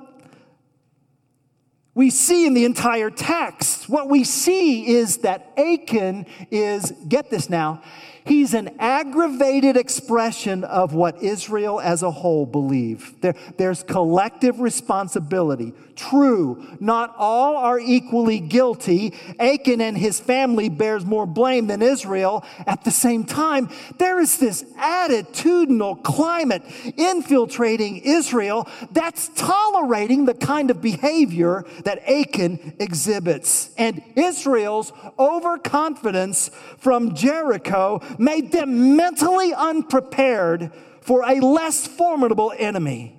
we 1.95 2.11
see 2.11 2.47
in 2.47 2.55
the 2.55 2.65
entire 2.65 3.11
text. 3.11 3.89
What 3.89 4.09
we 4.09 4.25
see 4.25 4.87
is 4.87 5.19
that 5.19 5.53
Achan 5.57 6.27
is, 6.51 6.93
get 7.09 7.31
this 7.31 7.51
now, 7.51 7.83
He's 8.25 8.55
an 8.55 8.71
aggravated 8.79 9.77
expression 9.77 10.65
of 10.65 10.95
what 10.95 11.23
Israel 11.23 11.81
as 11.81 12.03
a 12.03 12.11
whole 12.11 12.47
believe. 12.47 13.21
There, 13.21 13.35
there's 13.57 13.83
collective 13.83 14.61
responsibility. 14.61 15.73
True, 15.97 16.67
not 16.81 17.15
all 17.19 17.57
are 17.57 17.79
equally 17.79 18.41
guilty. 18.41 19.15
Achan 19.39 19.81
and 19.83 19.99
his 19.99 20.19
family 20.19 20.71
bears 20.71 21.05
more 21.05 21.27
blame 21.27 21.67
than 21.67 21.83
Israel. 21.83 22.45
At 22.67 22.85
the 22.85 22.91
same 22.91 23.25
time, 23.25 23.69
there 23.99 24.19
is 24.19 24.39
this 24.39 24.63
attitudinal 24.79 26.03
climate 26.03 26.63
infiltrating 26.97 27.99
Israel 27.99 28.67
that's 28.93 29.29
tolerating 29.35 30.25
the 30.25 30.35
kind 30.35 30.71
of 30.71 30.81
behavior 30.81 31.65
that 31.85 31.99
Achan 32.09 32.75
exhibits. 32.79 33.71
And 33.77 34.03
Israel's 34.17 34.93
overconfidence 35.19 36.51
from 36.79 37.15
Jericho 37.15 38.01
made 38.21 38.53
them 38.53 38.97
mentally 38.97 39.55
unprepared 39.55 40.71
for 41.01 41.23
a 41.23 41.41
less 41.41 41.87
formidable 41.87 42.53
enemy. 42.57 43.19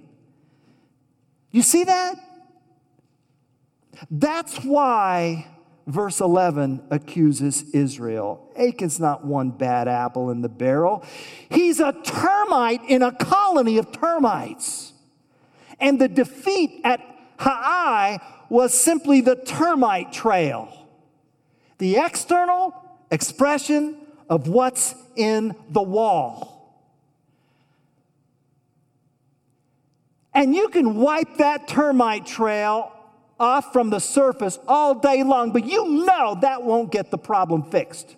You 1.49 1.63
see 1.63 1.83
that? 1.83 2.15
That's 4.11 4.57
why 4.63 5.47
verse 5.87 6.21
11 6.21 6.83
accuses 6.91 7.63
Israel. 7.73 8.47
Achan's 8.55 8.99
not 8.99 9.25
one 9.25 9.49
bad 9.49 9.87
apple 9.87 10.29
in 10.29 10.41
the 10.41 10.49
barrel, 10.49 11.03
he's 11.49 11.79
a 11.79 11.93
termite 12.03 12.81
in 12.87 13.01
a 13.01 13.11
colony 13.11 13.79
of 13.79 13.91
termites. 13.91 14.93
And 15.79 15.99
the 15.99 16.07
defeat 16.07 16.79
at 16.83 17.01
Hai 17.39 18.19
was 18.49 18.71
simply 18.71 19.21
the 19.21 19.35
termite 19.35 20.13
trail, 20.13 20.87
the 21.79 21.97
external 21.97 22.75
expression 23.09 23.97
of 24.31 24.47
what's 24.47 24.95
in 25.17 25.53
the 25.69 25.81
wall. 25.81 26.57
And 30.33 30.55
you 30.55 30.69
can 30.69 30.95
wipe 30.95 31.37
that 31.37 31.67
termite 31.67 32.25
trail 32.25 32.93
off 33.37 33.73
from 33.73 33.89
the 33.89 33.99
surface 33.99 34.57
all 34.69 34.95
day 34.95 35.23
long, 35.23 35.51
but 35.51 35.65
you 35.65 36.05
know 36.05 36.37
that 36.41 36.63
won't 36.63 36.93
get 36.93 37.11
the 37.11 37.17
problem 37.17 37.63
fixed. 37.63 38.15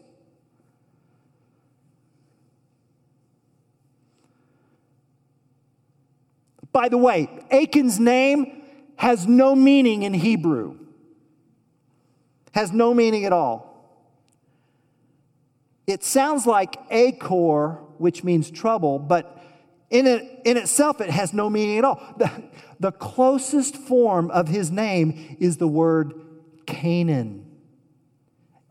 By 6.72 6.90
the 6.90 6.98
way, 6.98 7.28
Achan's 7.52 8.00
name 8.00 8.62
has 8.98 9.26
no 9.26 9.56
meaning 9.56 10.04
in 10.04 10.14
Hebrew, 10.14 10.78
has 12.54 12.72
no 12.72 12.94
meaning 12.94 13.26
at 13.26 13.34
all. 13.34 13.73
It 15.86 16.04
sounds 16.04 16.46
like 16.46 16.78
Achor, 16.92 17.80
which 17.98 18.24
means 18.24 18.50
trouble, 18.50 19.00
but 19.00 19.40
in, 19.90 20.08
it, 20.08 20.42
in 20.44 20.58
itself, 20.58 21.02
it 21.02 21.10
has 21.10 21.34
no 21.34 21.50
meaning 21.50 21.78
at 21.78 21.86
all. 21.86 22.02
The, 22.18 22.32
the 22.80 22.92
closest 22.92 23.76
form 23.76 24.32
of 24.32 24.48
his 24.48 24.72
name 24.72 25.38
is 25.40 25.58
the 25.58 25.68
word 25.68 26.14
Canaan. 26.66 27.46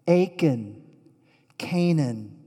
Achan, 0.08 0.82
Canaan. 1.58 2.38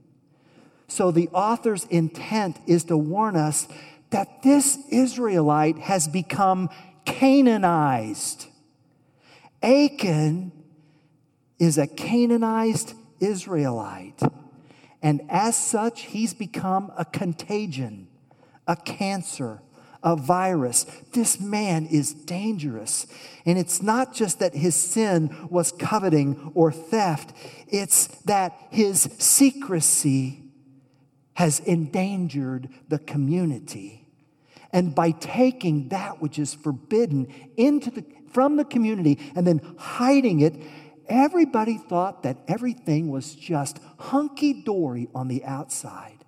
So 0.88 1.10
the 1.10 1.28
author's 1.32 1.84
intent 1.86 2.58
is 2.66 2.84
to 2.84 2.96
warn 2.96 3.36
us 3.36 3.66
that 4.10 4.42
this 4.42 4.78
Israelite 4.90 5.78
has 5.78 6.06
become 6.06 6.68
Canaanized. 7.04 8.46
Achan 9.62 10.52
is 11.58 11.78
a 11.78 11.86
Canaanized 11.86 12.94
Israelite. 13.20 14.20
And 15.02 15.22
as 15.28 15.56
such, 15.56 16.02
he's 16.02 16.34
become 16.34 16.92
a 16.96 17.04
contagion, 17.04 18.08
a 18.66 18.76
cancer, 18.76 19.60
a 20.02 20.16
virus. 20.16 20.86
This 21.12 21.40
man 21.40 21.86
is 21.86 22.14
dangerous. 22.14 23.06
And 23.44 23.58
it's 23.58 23.82
not 23.82 24.14
just 24.14 24.38
that 24.38 24.54
his 24.54 24.74
sin 24.74 25.48
was 25.50 25.72
coveting 25.72 26.52
or 26.54 26.72
theft, 26.72 27.32
it's 27.68 28.06
that 28.22 28.56
his 28.70 29.02
secrecy 29.18 30.42
has 31.34 31.60
endangered 31.60 32.68
the 32.88 32.98
community. 32.98 34.06
And 34.72 34.94
by 34.94 35.10
taking 35.10 35.88
that 35.88 36.20
which 36.20 36.38
is 36.38 36.54
forbidden 36.54 37.32
into 37.56 37.90
the, 37.90 38.04
from 38.30 38.56
the 38.56 38.64
community 38.64 39.18
and 39.34 39.46
then 39.46 39.60
hiding 39.78 40.40
it, 40.40 40.54
everybody 41.08 41.78
thought 41.78 42.22
that 42.22 42.38
everything 42.48 43.08
was 43.08 43.34
just 43.34 43.78
hunky 43.98 44.52
dory 44.52 45.08
on 45.14 45.28
the 45.28 45.44
outside. 45.44 46.24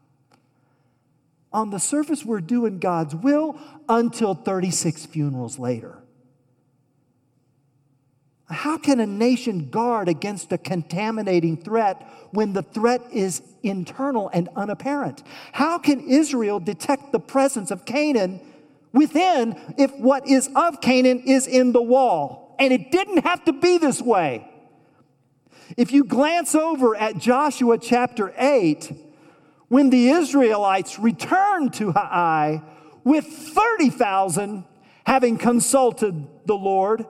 On 1.52 1.70
the 1.70 1.78
surface, 1.78 2.24
we're 2.24 2.40
doing 2.40 2.78
God's 2.78 3.14
will 3.14 3.58
until 3.88 4.34
36 4.34 5.06
funerals 5.06 5.58
later. 5.58 5.98
How 8.50 8.78
can 8.78 8.98
a 8.98 9.06
nation 9.06 9.68
guard 9.68 10.08
against 10.08 10.52
a 10.52 10.58
contaminating 10.58 11.56
threat 11.58 12.06
when 12.30 12.54
the 12.54 12.62
threat 12.62 13.02
is 13.12 13.42
internal 13.62 14.30
and 14.32 14.48
unapparent? 14.56 15.22
How 15.52 15.78
can 15.78 16.00
Israel 16.00 16.58
detect 16.58 17.12
the 17.12 17.20
presence 17.20 17.70
of 17.70 17.84
Canaan 17.84 18.40
within 18.92 19.54
if 19.76 19.94
what 19.96 20.26
is 20.26 20.48
of 20.54 20.80
Canaan 20.80 21.20
is 21.20 21.46
in 21.46 21.72
the 21.72 21.82
wall? 21.82 22.56
And 22.58 22.72
it 22.72 22.90
didn't 22.90 23.24
have 23.24 23.44
to 23.44 23.52
be 23.52 23.76
this 23.78 24.00
way. 24.00 24.48
If 25.76 25.92
you 25.92 26.04
glance 26.04 26.54
over 26.54 26.96
at 26.96 27.18
Joshua 27.18 27.78
chapter 27.78 28.32
8, 28.36 28.92
when 29.68 29.90
the 29.90 30.08
Israelites 30.08 30.98
returned 30.98 31.74
to 31.74 31.92
Ai 31.94 32.62
with 33.04 33.26
30,000, 33.26 34.64
having 35.04 35.38
consulted 35.38 36.26
the 36.46 36.54
Lord, 36.54 37.06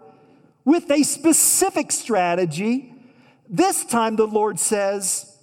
with 0.65 0.91
a 0.91 1.03
specific 1.03 1.91
strategy. 1.91 2.95
This 3.49 3.85
time 3.85 4.17
the 4.17 4.27
Lord 4.27 4.61
says, 4.61 5.37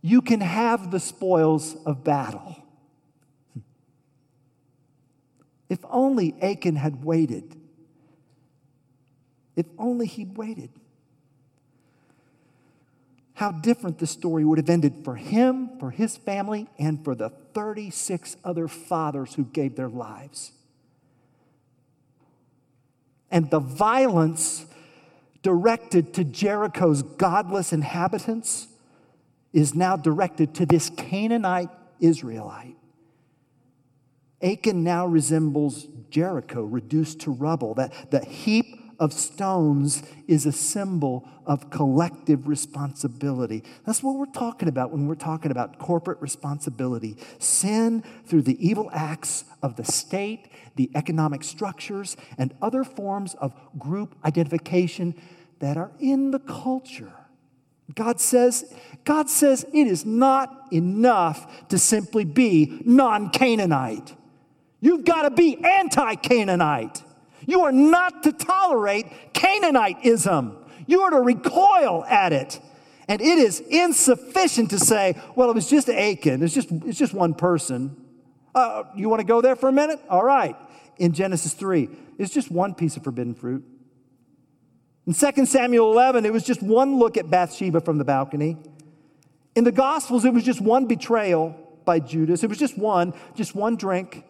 You 0.00 0.22
can 0.22 0.40
have 0.40 0.90
the 0.90 1.00
spoils 1.00 1.76
of 1.84 2.04
battle. 2.04 2.56
If 5.68 5.80
only 5.90 6.34
Achan 6.40 6.76
had 6.76 7.04
waited. 7.04 7.56
If 9.56 9.66
only 9.76 10.06
he'd 10.06 10.38
waited. 10.38 10.70
How 13.38 13.52
different 13.52 14.00
the 14.00 14.06
story 14.08 14.44
would 14.44 14.58
have 14.58 14.68
ended 14.68 15.04
for 15.04 15.14
him, 15.14 15.70
for 15.78 15.92
his 15.92 16.16
family, 16.16 16.66
and 16.76 17.04
for 17.04 17.14
the 17.14 17.28
36 17.28 18.36
other 18.42 18.66
fathers 18.66 19.34
who 19.34 19.44
gave 19.44 19.76
their 19.76 19.88
lives. 19.88 20.50
And 23.30 23.48
the 23.48 23.60
violence 23.60 24.66
directed 25.44 26.14
to 26.14 26.24
Jericho's 26.24 27.02
godless 27.02 27.72
inhabitants 27.72 28.66
is 29.52 29.72
now 29.72 29.96
directed 29.96 30.52
to 30.56 30.66
this 30.66 30.90
Canaanite 30.90 31.70
Israelite. 32.00 32.74
Achan 34.42 34.82
now 34.82 35.06
resembles 35.06 35.86
Jericho, 36.10 36.64
reduced 36.64 37.20
to 37.20 37.30
rubble. 37.30 37.74
That, 37.74 38.10
that 38.10 38.24
heap 38.24 38.87
of 38.98 39.12
stones 39.12 40.02
is 40.26 40.46
a 40.46 40.52
symbol 40.52 41.28
of 41.46 41.70
collective 41.70 42.46
responsibility. 42.46 43.62
That's 43.86 44.02
what 44.02 44.16
we're 44.16 44.26
talking 44.26 44.68
about 44.68 44.90
when 44.90 45.06
we're 45.06 45.14
talking 45.14 45.50
about 45.50 45.78
corporate 45.78 46.20
responsibility. 46.20 47.16
Sin 47.38 48.02
through 48.26 48.42
the 48.42 48.66
evil 48.66 48.90
acts 48.92 49.44
of 49.62 49.76
the 49.76 49.84
state, 49.84 50.48
the 50.76 50.90
economic 50.94 51.44
structures, 51.44 52.16
and 52.36 52.52
other 52.60 52.84
forms 52.84 53.34
of 53.34 53.54
group 53.78 54.14
identification 54.24 55.14
that 55.60 55.76
are 55.76 55.90
in 55.98 56.30
the 56.30 56.38
culture. 56.40 57.12
God 57.94 58.20
says, 58.20 58.74
God 59.04 59.30
says 59.30 59.64
it 59.72 59.86
is 59.86 60.04
not 60.04 60.66
enough 60.70 61.68
to 61.68 61.78
simply 61.78 62.24
be 62.24 62.82
non 62.84 63.30
Canaanite. 63.30 64.14
You've 64.80 65.04
got 65.04 65.22
to 65.22 65.30
be 65.30 65.56
anti 65.64 66.14
Canaanite. 66.16 67.02
You 67.48 67.62
are 67.62 67.72
not 67.72 68.24
to 68.24 68.32
tolerate 68.32 69.06
Canaanitism. 69.32 70.54
You 70.86 71.00
are 71.00 71.10
to 71.12 71.20
recoil 71.20 72.04
at 72.04 72.34
it. 72.34 72.60
And 73.08 73.22
it 73.22 73.38
is 73.38 73.60
insufficient 73.60 74.68
to 74.68 74.78
say, 74.78 75.18
well, 75.34 75.48
it 75.48 75.54
was 75.54 75.66
just 75.66 75.88
Achan. 75.88 76.42
It's 76.42 76.52
just, 76.52 76.70
it's 76.70 76.98
just 76.98 77.14
one 77.14 77.32
person. 77.32 77.96
Uh, 78.54 78.84
you 78.94 79.08
want 79.08 79.20
to 79.20 79.26
go 79.26 79.40
there 79.40 79.56
for 79.56 79.70
a 79.70 79.72
minute? 79.72 79.98
All 80.10 80.22
right. 80.22 80.56
In 80.98 81.14
Genesis 81.14 81.54
3, 81.54 81.88
it's 82.18 82.34
just 82.34 82.50
one 82.50 82.74
piece 82.74 82.98
of 82.98 83.04
forbidden 83.04 83.34
fruit. 83.34 83.64
In 85.06 85.14
2 85.14 85.46
Samuel 85.46 85.90
11, 85.90 86.26
it 86.26 86.32
was 86.34 86.44
just 86.44 86.62
one 86.62 86.98
look 86.98 87.16
at 87.16 87.30
Bathsheba 87.30 87.80
from 87.80 87.96
the 87.96 88.04
balcony. 88.04 88.58
In 89.56 89.64
the 89.64 89.72
Gospels, 89.72 90.26
it 90.26 90.34
was 90.34 90.44
just 90.44 90.60
one 90.60 90.84
betrayal 90.84 91.56
by 91.86 91.98
Judas. 91.98 92.44
It 92.44 92.50
was 92.50 92.58
just 92.58 92.76
one, 92.76 93.14
just 93.34 93.54
one 93.54 93.76
drink, 93.76 94.22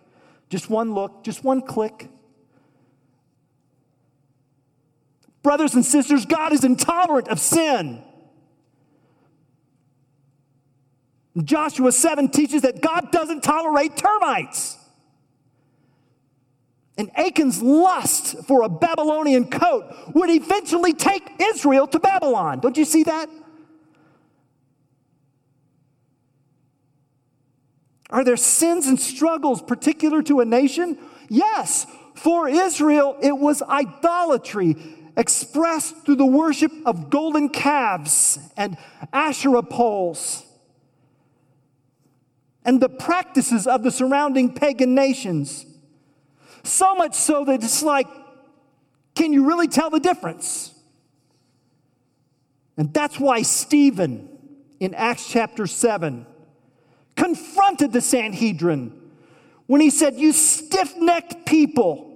just 0.50 0.70
one 0.70 0.94
look, 0.94 1.24
just 1.24 1.42
one 1.42 1.62
click. 1.62 2.08
Brothers 5.48 5.74
and 5.74 5.82
sisters, 5.82 6.26
God 6.26 6.52
is 6.52 6.62
intolerant 6.62 7.28
of 7.28 7.40
sin. 7.40 8.02
Joshua 11.42 11.90
7 11.90 12.28
teaches 12.28 12.60
that 12.60 12.82
God 12.82 13.10
doesn't 13.10 13.42
tolerate 13.42 13.96
termites. 13.96 14.76
And 16.98 17.10
Achan's 17.16 17.62
lust 17.62 18.44
for 18.46 18.60
a 18.60 18.68
Babylonian 18.68 19.48
coat 19.48 19.86
would 20.14 20.28
eventually 20.28 20.92
take 20.92 21.26
Israel 21.40 21.86
to 21.86 21.98
Babylon. 21.98 22.60
Don't 22.60 22.76
you 22.76 22.84
see 22.84 23.04
that? 23.04 23.30
Are 28.10 28.22
there 28.22 28.36
sins 28.36 28.86
and 28.86 29.00
struggles 29.00 29.62
particular 29.62 30.22
to 30.24 30.40
a 30.40 30.44
nation? 30.44 30.98
Yes. 31.30 31.86
For 32.16 32.50
Israel, 32.50 33.16
it 33.22 33.38
was 33.38 33.62
idolatry 33.62 34.76
expressed 35.18 36.04
through 36.04 36.14
the 36.16 36.24
worship 36.24 36.70
of 36.86 37.10
golden 37.10 37.48
calves 37.48 38.38
and 38.56 38.78
Asherah 39.12 39.64
poles 39.64 40.44
and 42.64 42.80
the 42.80 42.88
practices 42.88 43.66
of 43.66 43.82
the 43.82 43.90
surrounding 43.90 44.54
pagan 44.54 44.94
nations. 44.94 45.66
So 46.62 46.94
much 46.94 47.14
so 47.14 47.44
that 47.44 47.64
it's 47.64 47.82
like, 47.82 48.06
can 49.16 49.32
you 49.32 49.46
really 49.46 49.66
tell 49.66 49.90
the 49.90 49.98
difference? 49.98 50.72
And 52.76 52.94
that's 52.94 53.18
why 53.18 53.42
Stephen 53.42 54.28
in 54.78 54.94
Acts 54.94 55.28
chapter 55.28 55.66
7 55.66 56.26
confronted 57.16 57.92
the 57.92 58.00
Sanhedrin 58.00 58.92
when 59.66 59.80
he 59.80 59.90
said, 59.90 60.14
You 60.14 60.32
stiff 60.32 60.96
necked 60.96 61.44
people 61.44 62.07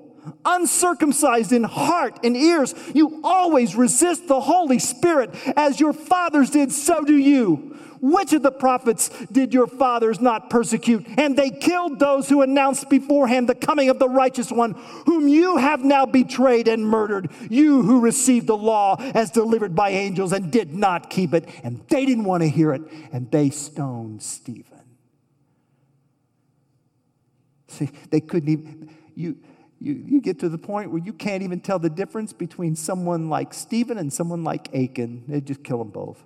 uncircumcised 0.44 1.52
in 1.52 1.64
heart 1.64 2.20
and 2.24 2.36
ears, 2.36 2.74
you 2.94 3.20
always 3.24 3.74
resist 3.74 4.28
the 4.28 4.40
Holy 4.40 4.78
Spirit 4.78 5.30
as 5.56 5.80
your 5.80 5.92
fathers 5.92 6.50
did, 6.50 6.72
so 6.72 7.04
do 7.04 7.16
you. 7.16 7.72
Which 8.02 8.32
of 8.32 8.42
the 8.42 8.50
prophets 8.50 9.10
did 9.30 9.54
your 9.54 9.68
fathers 9.68 10.20
not 10.20 10.50
persecute? 10.50 11.06
And 11.18 11.36
they 11.36 11.50
killed 11.50 12.00
those 12.00 12.28
who 12.28 12.42
announced 12.42 12.90
beforehand 12.90 13.48
the 13.48 13.54
coming 13.54 13.90
of 13.90 14.00
the 14.00 14.08
righteous 14.08 14.50
one, 14.50 14.72
whom 15.06 15.28
you 15.28 15.56
have 15.58 15.84
now 15.84 16.04
betrayed 16.04 16.66
and 16.66 16.84
murdered. 16.84 17.30
You 17.48 17.82
who 17.82 18.00
received 18.00 18.48
the 18.48 18.56
law 18.56 18.96
as 19.14 19.30
delivered 19.30 19.76
by 19.76 19.90
angels 19.90 20.32
and 20.32 20.50
did 20.50 20.74
not 20.74 21.10
keep 21.10 21.32
it. 21.32 21.48
And 21.62 21.80
they 21.88 22.04
didn't 22.04 22.24
want 22.24 22.42
to 22.42 22.48
hear 22.48 22.72
it, 22.72 22.82
and 23.12 23.30
they 23.30 23.50
stoned 23.50 24.20
Stephen. 24.20 24.66
See, 27.68 27.88
they 28.10 28.20
couldn't 28.20 28.48
even, 28.48 28.90
you, 29.14 29.36
you, 29.82 29.94
you 30.06 30.20
get 30.20 30.38
to 30.38 30.48
the 30.48 30.58
point 30.58 30.92
where 30.92 31.02
you 31.02 31.12
can't 31.12 31.42
even 31.42 31.58
tell 31.60 31.80
the 31.80 31.90
difference 31.90 32.32
between 32.32 32.76
someone 32.76 33.28
like 33.28 33.52
Stephen 33.52 33.98
and 33.98 34.12
someone 34.12 34.44
like 34.44 34.72
Achan. 34.72 35.24
They 35.26 35.40
just 35.40 35.64
kill 35.64 35.78
them 35.78 35.90
both. 35.90 36.22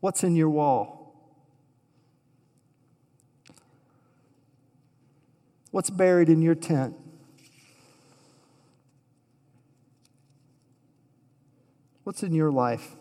What's 0.00 0.24
in 0.24 0.34
your 0.34 0.50
wall? 0.50 1.14
What's 5.70 5.88
buried 5.88 6.28
in 6.28 6.42
your 6.42 6.56
tent? 6.56 6.96
What's 12.02 12.24
in 12.24 12.34
your 12.34 12.50
life? 12.50 12.96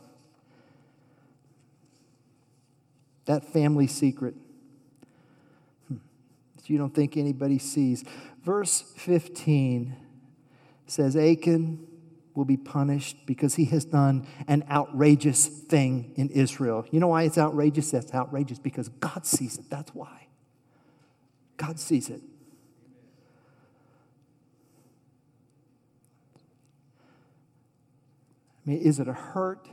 That 3.31 3.45
family 3.45 3.87
secret 3.87 4.35
hmm, 5.87 5.95
that 6.57 6.69
you 6.69 6.77
don't 6.77 6.93
think 6.93 7.15
anybody 7.15 7.59
sees. 7.59 8.03
Verse 8.43 8.81
15 8.97 9.95
says, 10.85 11.15
Achan 11.15 11.87
will 12.35 12.43
be 12.43 12.57
punished 12.57 13.25
because 13.25 13.55
he 13.55 13.63
has 13.63 13.85
done 13.85 14.27
an 14.49 14.65
outrageous 14.69 15.47
thing 15.47 16.11
in 16.17 16.27
Israel. 16.27 16.85
You 16.91 16.99
know 16.99 17.07
why 17.07 17.23
it's 17.23 17.37
outrageous? 17.37 17.91
That's 17.91 18.13
outrageous 18.13 18.59
because 18.59 18.89
God 18.89 19.25
sees 19.25 19.57
it. 19.57 19.69
That's 19.69 19.95
why. 19.95 20.27
God 21.55 21.79
sees 21.79 22.09
it. 22.09 22.19
I 28.67 28.71
mean, 28.71 28.81
is 28.81 28.99
it 28.99 29.07
a 29.07 29.13
hurt? 29.13 29.69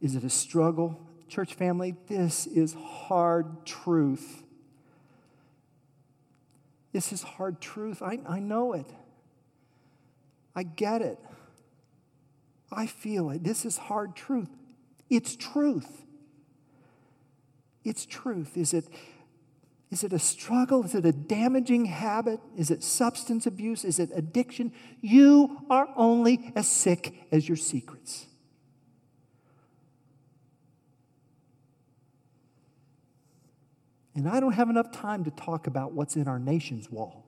Is 0.00 0.14
it 0.14 0.22
a 0.22 0.30
struggle? 0.30 1.03
Church 1.34 1.54
family, 1.54 1.96
this 2.06 2.46
is 2.46 2.74
hard 2.74 3.66
truth. 3.66 4.44
This 6.92 7.12
is 7.12 7.24
hard 7.24 7.60
truth. 7.60 8.02
I, 8.02 8.20
I 8.24 8.38
know 8.38 8.72
it. 8.72 8.86
I 10.54 10.62
get 10.62 11.02
it. 11.02 11.18
I 12.70 12.86
feel 12.86 13.30
it. 13.30 13.42
This 13.42 13.64
is 13.64 13.78
hard 13.78 14.14
truth. 14.14 14.48
It's 15.10 15.34
truth. 15.34 16.04
It's 17.82 18.06
truth. 18.06 18.56
Is 18.56 18.72
it, 18.72 18.86
is 19.90 20.04
it 20.04 20.12
a 20.12 20.20
struggle? 20.20 20.84
Is 20.84 20.94
it 20.94 21.04
a 21.04 21.10
damaging 21.10 21.86
habit? 21.86 22.38
Is 22.56 22.70
it 22.70 22.84
substance 22.84 23.44
abuse? 23.44 23.84
Is 23.84 23.98
it 23.98 24.10
addiction? 24.14 24.72
You 25.00 25.62
are 25.68 25.88
only 25.96 26.52
as 26.54 26.68
sick 26.68 27.26
as 27.32 27.48
your 27.48 27.56
secrets. 27.56 28.28
And 34.14 34.28
I 34.28 34.40
don't 34.40 34.52
have 34.52 34.70
enough 34.70 34.92
time 34.92 35.24
to 35.24 35.30
talk 35.30 35.66
about 35.66 35.92
what's 35.92 36.16
in 36.16 36.28
our 36.28 36.38
nation's 36.38 36.90
wall. 36.90 37.24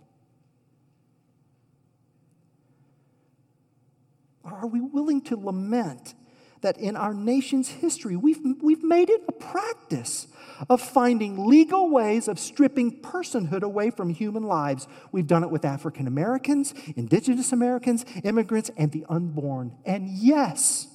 Are 4.44 4.66
we 4.66 4.80
willing 4.80 5.20
to 5.22 5.36
lament 5.36 6.14
that 6.60 6.78
in 6.78 6.96
our 6.96 7.12
nation's 7.12 7.68
history, 7.68 8.16
we've, 8.16 8.38
we've 8.62 8.82
made 8.82 9.10
it 9.10 9.22
a 9.28 9.32
practice 9.32 10.28
of 10.70 10.80
finding 10.80 11.46
legal 11.46 11.90
ways 11.90 12.28
of 12.28 12.38
stripping 12.38 13.00
personhood 13.00 13.62
away 13.62 13.90
from 13.90 14.10
human 14.10 14.44
lives? 14.44 14.86
We've 15.10 15.26
done 15.26 15.42
it 15.42 15.50
with 15.50 15.64
African 15.64 16.06
Americans, 16.06 16.72
Indigenous 16.94 17.52
Americans, 17.52 18.04
immigrants, 18.22 18.70
and 18.76 18.92
the 18.92 19.04
unborn. 19.08 19.76
And 19.84 20.08
yes, 20.08 20.86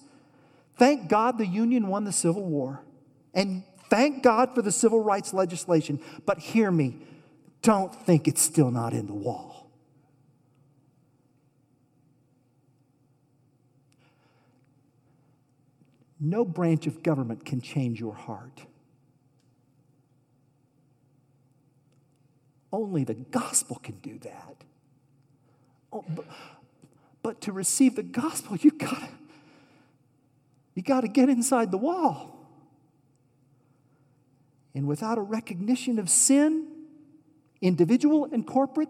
thank 0.77 1.09
God 1.09 1.37
the 1.37 1.45
Union 1.45 1.87
won 1.87 2.05
the 2.05 2.13
Civil 2.13 2.45
War. 2.45 2.81
And 3.33 3.63
thank 3.91 4.23
God 4.23 4.55
for 4.55 4.61
the 4.61 4.71
civil 4.71 5.03
rights 5.03 5.33
legislation. 5.33 5.99
But 6.25 6.39
hear 6.39 6.71
me, 6.71 6.95
don't 7.61 7.93
think 7.93 8.27
it's 8.27 8.41
still 8.41 8.71
not 8.71 8.93
in 8.93 9.05
the 9.05 9.13
wall. 9.13 9.69
No 16.21 16.45
branch 16.45 16.87
of 16.87 17.03
government 17.03 17.45
can 17.45 17.59
change 17.59 17.99
your 17.99 18.13
heart. 18.13 18.61
Only 22.71 23.03
the 23.03 23.15
gospel 23.15 23.77
can 23.83 23.95
do 23.95 24.19
that. 24.19 24.63
Oh, 25.91 26.05
but, 26.07 26.25
but 27.21 27.41
to 27.41 27.51
receive 27.51 27.97
the 27.97 28.03
gospel, 28.03 28.55
you 28.55 28.71
gotta, 28.71 29.09
you 30.75 30.81
gotta 30.81 31.09
get 31.09 31.27
inside 31.27 31.71
the 31.71 31.77
wall. 31.77 32.30
And 34.73 34.87
without 34.87 35.17
a 35.17 35.21
recognition 35.21 35.99
of 35.99 36.09
sin, 36.09 36.67
individual 37.61 38.29
and 38.31 38.45
corporate, 38.45 38.89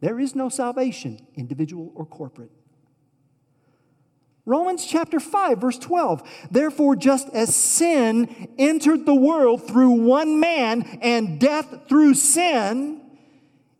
there 0.00 0.18
is 0.18 0.34
no 0.34 0.48
salvation, 0.48 1.26
individual 1.34 1.92
or 1.94 2.06
corporate. 2.06 2.50
Romans 4.46 4.84
chapter 4.86 5.20
5, 5.20 5.58
verse 5.58 5.78
12. 5.78 6.22
Therefore, 6.50 6.96
just 6.96 7.28
as 7.30 7.54
sin 7.54 8.48
entered 8.58 9.06
the 9.06 9.14
world 9.14 9.66
through 9.66 9.92
one 9.92 10.38
man 10.38 10.82
and 11.00 11.40
death 11.40 11.88
through 11.88 12.14
sin, 12.14 13.00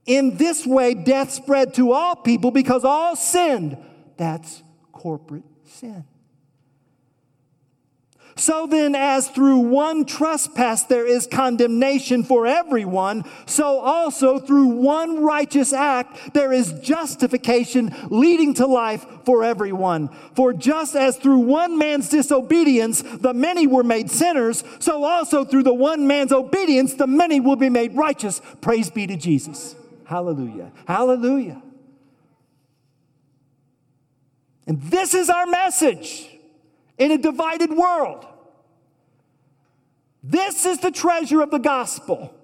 in 0.07 0.37
this 0.37 0.67
way 0.67 0.95
death 0.95 1.31
spread 1.31 1.75
to 1.75 1.93
all 1.93 2.17
people 2.17 2.51
because 2.51 2.85
all 2.85 3.17
sinned. 3.17 3.77
That's 4.17 4.63
corporate 4.93 5.45
sin. 5.65 6.05
So 8.37 8.67
then, 8.67 8.97
as 8.97 9.29
through 9.29 9.59
one 9.59 10.05
trespass 10.05 10.83
there 10.83 11.07
is 11.07 11.27
condemnation 11.27 12.25
for 12.25 12.47
everyone, 12.47 13.25
so 13.47 13.79
also 13.79 14.41
through 14.41 14.67
one 14.67 15.23
righteous 15.23 15.73
act 15.73 16.35
there 16.35 16.53
is 16.53 16.73
justification 16.81 17.95
leading 18.11 18.55
to 18.55 18.67
life 18.67 19.07
for 19.25 19.45
everyone. 19.45 20.09
For 20.35 20.53
just 20.53 20.97
as 20.97 21.17
through 21.17 21.41
one 21.41 21.79
man's 21.79 22.09
disobedience 22.09 23.03
the 23.03 23.33
many 23.33 23.69
were 23.69 23.85
made 23.85 24.11
sinners, 24.11 24.65
so 24.81 25.05
also 25.05 25.45
through 25.45 25.63
the 25.63 25.75
one 25.75 26.09
man's 26.09 26.33
obedience 26.33 26.95
the 26.95 27.07
many 27.07 27.39
will 27.39 27.57
be 27.57 27.71
made 27.71 27.95
righteous. 27.95 28.43
Praise 28.61 28.91
be 28.91 29.07
to 29.07 29.17
Jesus. 29.17 29.77
Hallelujah. 30.07 30.73
Hallelujah. 30.89 31.63
And 34.67 34.83
this 34.83 35.15
is 35.15 35.31
our 35.31 35.47
message 35.47 36.34
in 36.99 37.11
a 37.11 37.19
divided 37.19 37.71
world. 37.71 38.27
This 40.23 40.65
is 40.65 40.79
the 40.79 40.91
treasure 40.91 41.43
of 41.43 41.51
the 41.51 41.59
gospel. 41.59 42.35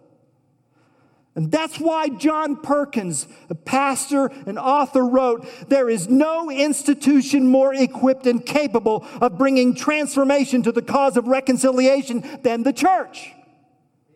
And 1.35 1.51
that's 1.51 1.79
why 1.79 2.09
John 2.09 2.57
Perkins, 2.57 3.27
a 3.49 3.55
pastor 3.55 4.27
and 4.47 4.59
author, 4.59 5.07
wrote 5.07 5.47
There 5.69 5.89
is 5.89 6.09
no 6.09 6.51
institution 6.51 7.47
more 7.47 7.73
equipped 7.73 8.27
and 8.27 8.45
capable 8.45 9.07
of 9.21 9.39
bringing 9.39 9.75
transformation 9.75 10.63
to 10.65 10.73
the 10.73 10.83
cause 10.83 11.17
of 11.17 11.29
reconciliation 11.29 12.41
than 12.43 12.65
the 12.65 12.73
church. 12.73 13.33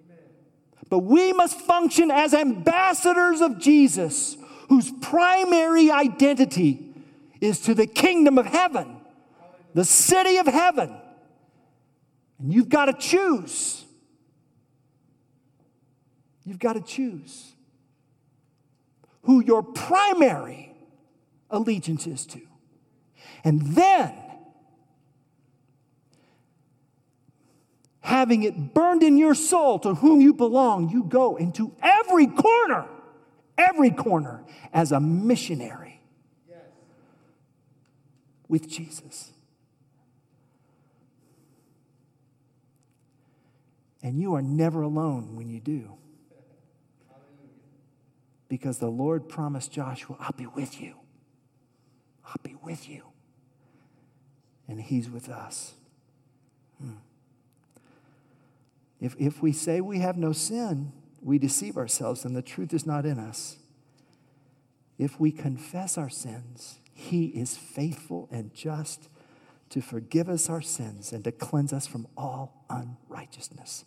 Amen. 0.05 0.19
But 0.91 0.99
we 1.01 1.33
must 1.33 1.59
function 1.61 2.11
as 2.11 2.35
ambassadors 2.35 3.41
of 3.41 3.61
Jesus, 3.61 4.37
whose 4.69 4.91
primary 5.01 5.91
identity 5.91 6.93
is 7.41 7.61
to 7.61 7.75
the 7.75 7.87
kingdom 7.87 8.39
of 8.39 8.47
heaven 8.47 8.94
the 9.75 9.85
city 9.85 10.37
of 10.39 10.47
heaven. 10.47 10.97
And 12.39 12.53
you've 12.53 12.69
got 12.69 12.87
to 12.87 12.93
choose. 12.95 13.85
You've 16.45 16.59
got 16.59 16.75
to 16.75 16.81
choose 16.81 17.53
who 19.23 19.43
your 19.43 19.63
primary 19.63 20.75
allegiance 21.51 22.07
is 22.07 22.27
to. 22.27 22.41
And 23.43 23.61
then, 23.75 24.15
having 28.01 28.43
it 28.43 28.75
burned 28.75 29.03
in 29.03 29.17
your 29.17 29.35
soul 29.35 29.79
to 29.81 29.95
whom 29.95 30.21
you 30.21 30.35
belong, 30.35 30.91
you 30.91 31.05
go 31.05 31.37
into 31.37 31.75
every 31.83 32.27
corner, 32.27 32.87
every 33.57 33.91
corner 33.91 34.45
as 34.73 34.93
a 34.93 35.01
missionary 35.01 36.01
yes. 36.49 36.59
with 38.49 38.69
Jesus. 38.69 39.34
And 44.05 44.21
you 44.21 44.35
are 44.35 44.43
never 44.43 44.83
alone 44.83 45.35
when 45.35 45.49
you 45.49 45.61
do. 45.61 45.95
Because 48.49 48.79
the 48.79 48.91
Lord 48.91 49.31
promised 49.31 49.73
Joshua, 49.73 50.17
I'll 50.21 50.37
be 50.37 50.47
with 50.47 50.79
you. 50.79 50.97
I'll 52.27 52.43
be 52.43 52.55
with 52.63 52.87
you. 52.87 53.05
And 54.69 54.79
He's 54.79 55.09
with 55.09 55.31
us. 55.31 55.73
Hmm. 56.79 56.99
If, 59.01 59.17
if 59.19 59.43
we 59.43 59.53
say 59.53 59.81
we 59.81 60.01
have 60.01 60.19
no 60.19 60.33
sin, 60.33 60.93
we 61.23 61.39
deceive 61.39 61.79
ourselves 61.79 62.27
and 62.27 62.37
the 62.37 62.43
truth 62.43 62.75
is 62.75 62.85
not 62.85 63.07
in 63.07 63.19
us. 63.19 63.57
If 64.99 65.19
we 65.19 65.33
confess 65.33 65.97
our 65.97 66.11
sins, 66.11 66.77
He 66.93 67.29
is 67.29 67.57
faithful 67.57 68.29
and 68.31 68.53
just 68.53 69.09
to 69.75 69.81
forgive 69.81 70.29
us 70.29 70.49
our 70.49 70.63
sins 70.63 71.13
and 71.13 71.25
to 71.25 71.33
cleanse 71.33 71.73
us 71.73 71.85
from 71.85 72.07
all 72.17 72.65
unrighteousness. 72.71 73.85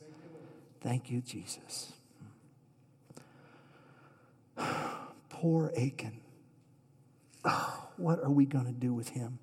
Thank 0.82 1.10
you, 1.10 1.22
Jesus. 1.22 1.94
Poor 5.30 5.72
Achan. 5.78 6.20
Oh, 7.46 7.88
what 7.96 8.22
are 8.22 8.30
we 8.30 8.46
going 8.46 8.66
to 8.66 8.74
do 8.74 8.94
with 8.94 9.08
him? 9.08 9.40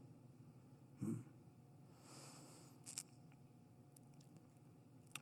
Hmm. 1.03 1.12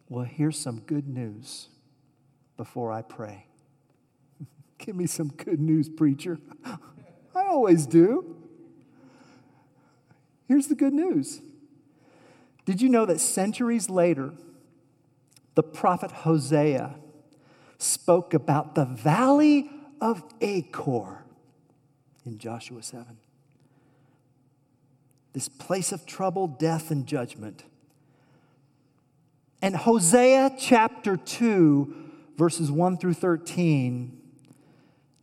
Well, 0.09 0.25
here's 0.25 0.59
some 0.59 0.81
good 0.81 1.07
news 1.07 1.69
before 2.57 2.91
I 2.91 3.03
pray. 3.03 3.47
Give 4.79 4.97
me 4.97 5.07
some 5.07 5.29
good 5.29 5.61
news, 5.61 5.89
preacher. 5.89 6.41
I 6.65 7.47
always 7.47 7.87
do. 7.87 8.42
Here's 10.49 10.67
the 10.67 10.75
good 10.75 10.93
news. 10.93 11.41
Did 12.65 12.81
you 12.81 12.89
know 12.89 13.07
that 13.07 13.21
centuries 13.21 13.91
later, 13.91 14.33
the 15.55 15.63
prophet 15.63 16.11
Hosea 16.11 16.95
spoke 17.79 18.35
about 18.35 18.75
the 18.75 18.85
valley 18.85 19.71
of 20.01 20.23
Achor 20.41 21.25
in 22.25 22.39
Joshua 22.39 22.83
7? 22.83 23.17
This 25.33 25.49
place 25.49 25.93
of 25.93 26.07
trouble, 26.07 26.47
death, 26.47 26.91
and 26.91 27.07
judgment. 27.07 27.65
And 29.63 29.77
Hosea 29.77 30.57
chapter 30.59 31.17
2, 31.17 31.95
verses 32.37 32.71
1 32.71 32.99
through 32.99 33.15
13, 33.15 34.21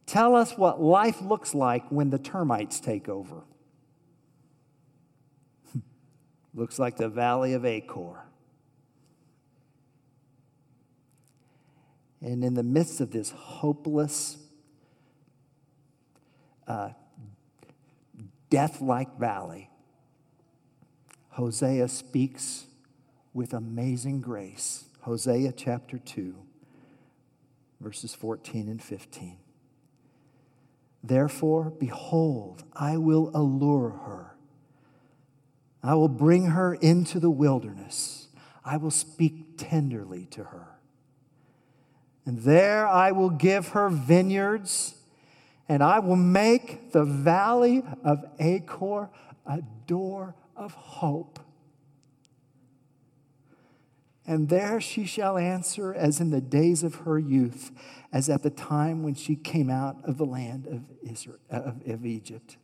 tell 0.06 0.36
us 0.36 0.58
what 0.58 0.82
life 0.82 1.22
looks 1.22 1.54
like 1.54 1.88
when 1.90 2.10
the 2.10 2.18
termites 2.18 2.80
take 2.80 3.08
over. 3.08 3.44
Looks 6.54 6.80
like 6.80 6.98
the 6.98 7.10
valley 7.10 7.54
of 7.54 7.66
Achor. 7.66 8.24
And 12.22 12.44
in 12.44 12.54
the 12.54 12.64
midst 12.64 13.00
of 13.00 13.12
this 13.12 13.32
hopeless, 13.32 14.38
uh, 16.68 16.90
death 18.50 18.82
like 18.82 19.18
valley, 19.18 19.70
Hosea 21.30 21.88
speaks 21.88 22.66
with 23.34 23.54
amazing 23.54 24.20
grace. 24.20 24.86
Hosea 25.02 25.54
chapter 25.54 25.98
2, 25.98 26.36
verses 27.80 28.14
14 28.14 28.68
and 28.68 28.84
15. 28.84 29.38
Therefore, 31.02 31.70
behold, 31.70 32.64
I 32.74 32.98
will 32.98 33.32
allure 33.34 33.92
her. 33.92 34.29
I 35.84 35.96
will 35.96 36.10
bring 36.10 36.48
her 36.48 36.74
into 36.76 37.20
the 37.20 37.30
wilderness. 37.30 38.28
I 38.66 38.78
will 38.78 38.92
speak 38.92 39.58
tenderly 39.58 40.26
to 40.32 40.44
her. 40.46 40.68
And 42.26 42.40
there 42.40 42.88
I 42.88 43.12
will 43.12 43.30
give 43.30 43.70
her 43.70 43.90
vineyards, 43.90 44.96
and 45.68 45.82
I 45.82 46.00
will 46.00 46.16
make 46.16 46.92
the 46.92 47.04
valley 47.04 47.84
of 48.04 48.26
Achor 48.40 49.10
a 49.46 49.62
door 49.88 50.36
of 50.56 50.74
hope. 50.74 51.40
And 54.30 54.48
there 54.48 54.80
she 54.80 55.06
shall 55.06 55.40
answer 55.40 55.92
as 55.92 56.20
in 56.20 56.30
the 56.30 56.40
days 56.40 56.84
of 56.84 56.94
her 56.98 57.18
youth, 57.18 57.72
as 58.14 58.30
at 58.30 58.44
the 58.44 58.52
time 58.52 59.02
when 59.02 59.16
she 59.16 59.36
came 59.36 59.72
out 59.72 59.98
of 60.04 60.20
the 60.20 60.26
land 60.26 60.68
of, 60.68 60.84
Israel, 61.02 61.40
uh, 61.52 61.62
of, 61.62 61.88
of 61.88 62.06
Egypt. 62.06 62.58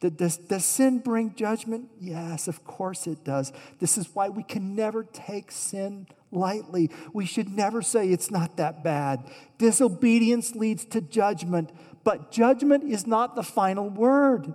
Does, 0.00 0.36
does 0.36 0.66
sin 0.66 0.98
bring 0.98 1.34
judgment? 1.34 1.88
Yes, 1.98 2.46
of 2.46 2.62
course 2.62 3.06
it 3.06 3.24
does. 3.24 3.54
This 3.78 3.96
is 3.96 4.10
why 4.12 4.28
we 4.28 4.42
can 4.42 4.76
never 4.76 5.02
take 5.02 5.50
sin 5.50 6.08
lightly. 6.30 6.90
We 7.14 7.24
should 7.24 7.48
never 7.48 7.80
say 7.80 8.10
it's 8.10 8.30
not 8.30 8.58
that 8.58 8.84
bad. 8.84 9.24
Disobedience 9.56 10.54
leads 10.54 10.84
to 10.84 11.00
judgment, 11.00 11.70
but 12.04 12.30
judgment 12.30 12.84
is 12.84 13.06
not 13.06 13.34
the 13.34 13.42
final 13.42 13.88
word. 13.88 14.52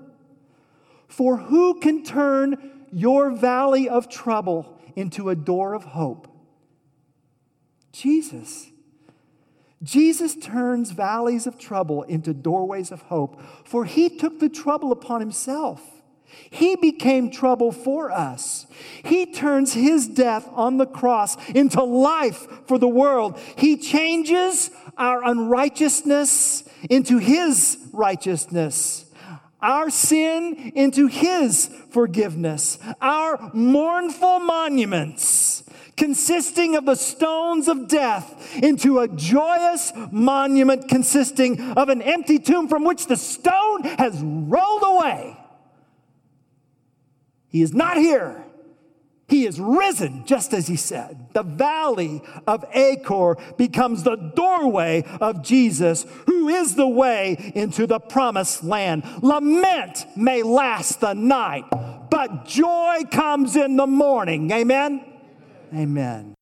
For 1.08 1.38
who 1.38 1.80
can 1.80 2.04
turn 2.04 2.86
your 2.92 3.32
valley 3.32 3.90
of 3.90 4.08
trouble 4.08 4.80
into 4.96 5.30
a 5.30 5.36
door 5.36 5.74
of 5.74 5.86
hope? 5.86 6.28
Jesus. 7.94 8.72
Jesus 9.82 10.36
turns 10.36 10.92
valleys 10.92 11.46
of 11.46 11.58
trouble 11.58 12.04
into 12.04 12.34
doorways 12.34 12.92
of 12.92 13.04
hope, 13.04 13.40
for 13.64 13.86
he 13.86 14.10
took 14.10 14.40
the 14.40 14.50
trouble 14.50 14.92
upon 14.92 15.20
himself. 15.20 15.82
He 16.50 16.76
became 16.76 17.30
trouble 17.30 17.72
for 17.72 18.10
us. 18.10 18.66
He 19.04 19.32
turns 19.32 19.74
his 19.74 20.08
death 20.08 20.50
on 20.54 20.78
the 20.78 20.88
cross 20.88 21.38
into 21.50 21.84
life 21.84 22.48
for 22.66 22.80
the 22.80 22.88
world. 22.88 23.38
He 23.56 23.78
changes 23.78 24.72
our 24.98 25.24
unrighteousness 25.24 26.64
into 26.90 27.20
his 27.20 27.78
righteousness, 27.92 29.06
our 29.62 29.92
sin 29.92 30.72
into 30.76 31.06
his 31.06 31.70
forgiveness, 31.92 32.80
our 33.00 33.52
mournful 33.54 34.40
monuments 34.40 35.64
consisting 35.96 36.76
of 36.76 36.86
the 36.86 36.96
stones 36.96 37.68
of 37.68 37.88
death 37.88 38.56
into 38.56 39.00
a 39.00 39.08
joyous 39.08 39.92
monument 40.12 40.90
consisting 40.90 41.60
of 41.74 41.90
an 41.90 42.02
empty 42.02 42.40
tomb 42.40 42.68
from 42.68 42.84
which 42.84 43.08
the 43.08 43.18
stone 43.18 43.84
has 43.84 44.20
rolled 44.22 44.84
away. 44.84 45.38
He 47.48 47.62
is 47.62 47.74
not 47.74 47.98
here. 47.98 48.44
He 49.28 49.46
is 49.46 49.60
risen, 49.60 50.26
just 50.26 50.54
as 50.54 50.68
he 50.68 50.76
said. 50.76 51.30
The 51.34 51.44
valley 51.44 52.22
of 52.46 52.66
Achor 52.74 53.38
becomes 53.58 54.04
the 54.04 54.16
doorway 54.16 55.04
of 55.22 55.44
Jesus, 55.44 56.06
who 56.28 56.50
is 56.50 56.76
the 56.76 56.88
way 56.88 57.54
into 57.56 57.88
the 57.88 58.00
promised 58.00 58.64
land. 58.64 59.04
Lament 59.22 60.06
may 60.16 60.44
last 60.44 61.00
the 61.00 61.14
night, 61.14 61.66
but 62.12 62.46
joy 62.46 63.04
comes 63.10 63.56
in 63.56 63.76
the 63.76 63.88
morning. 63.88 64.52
Amen. 64.52 65.13
Amen. 65.74 66.36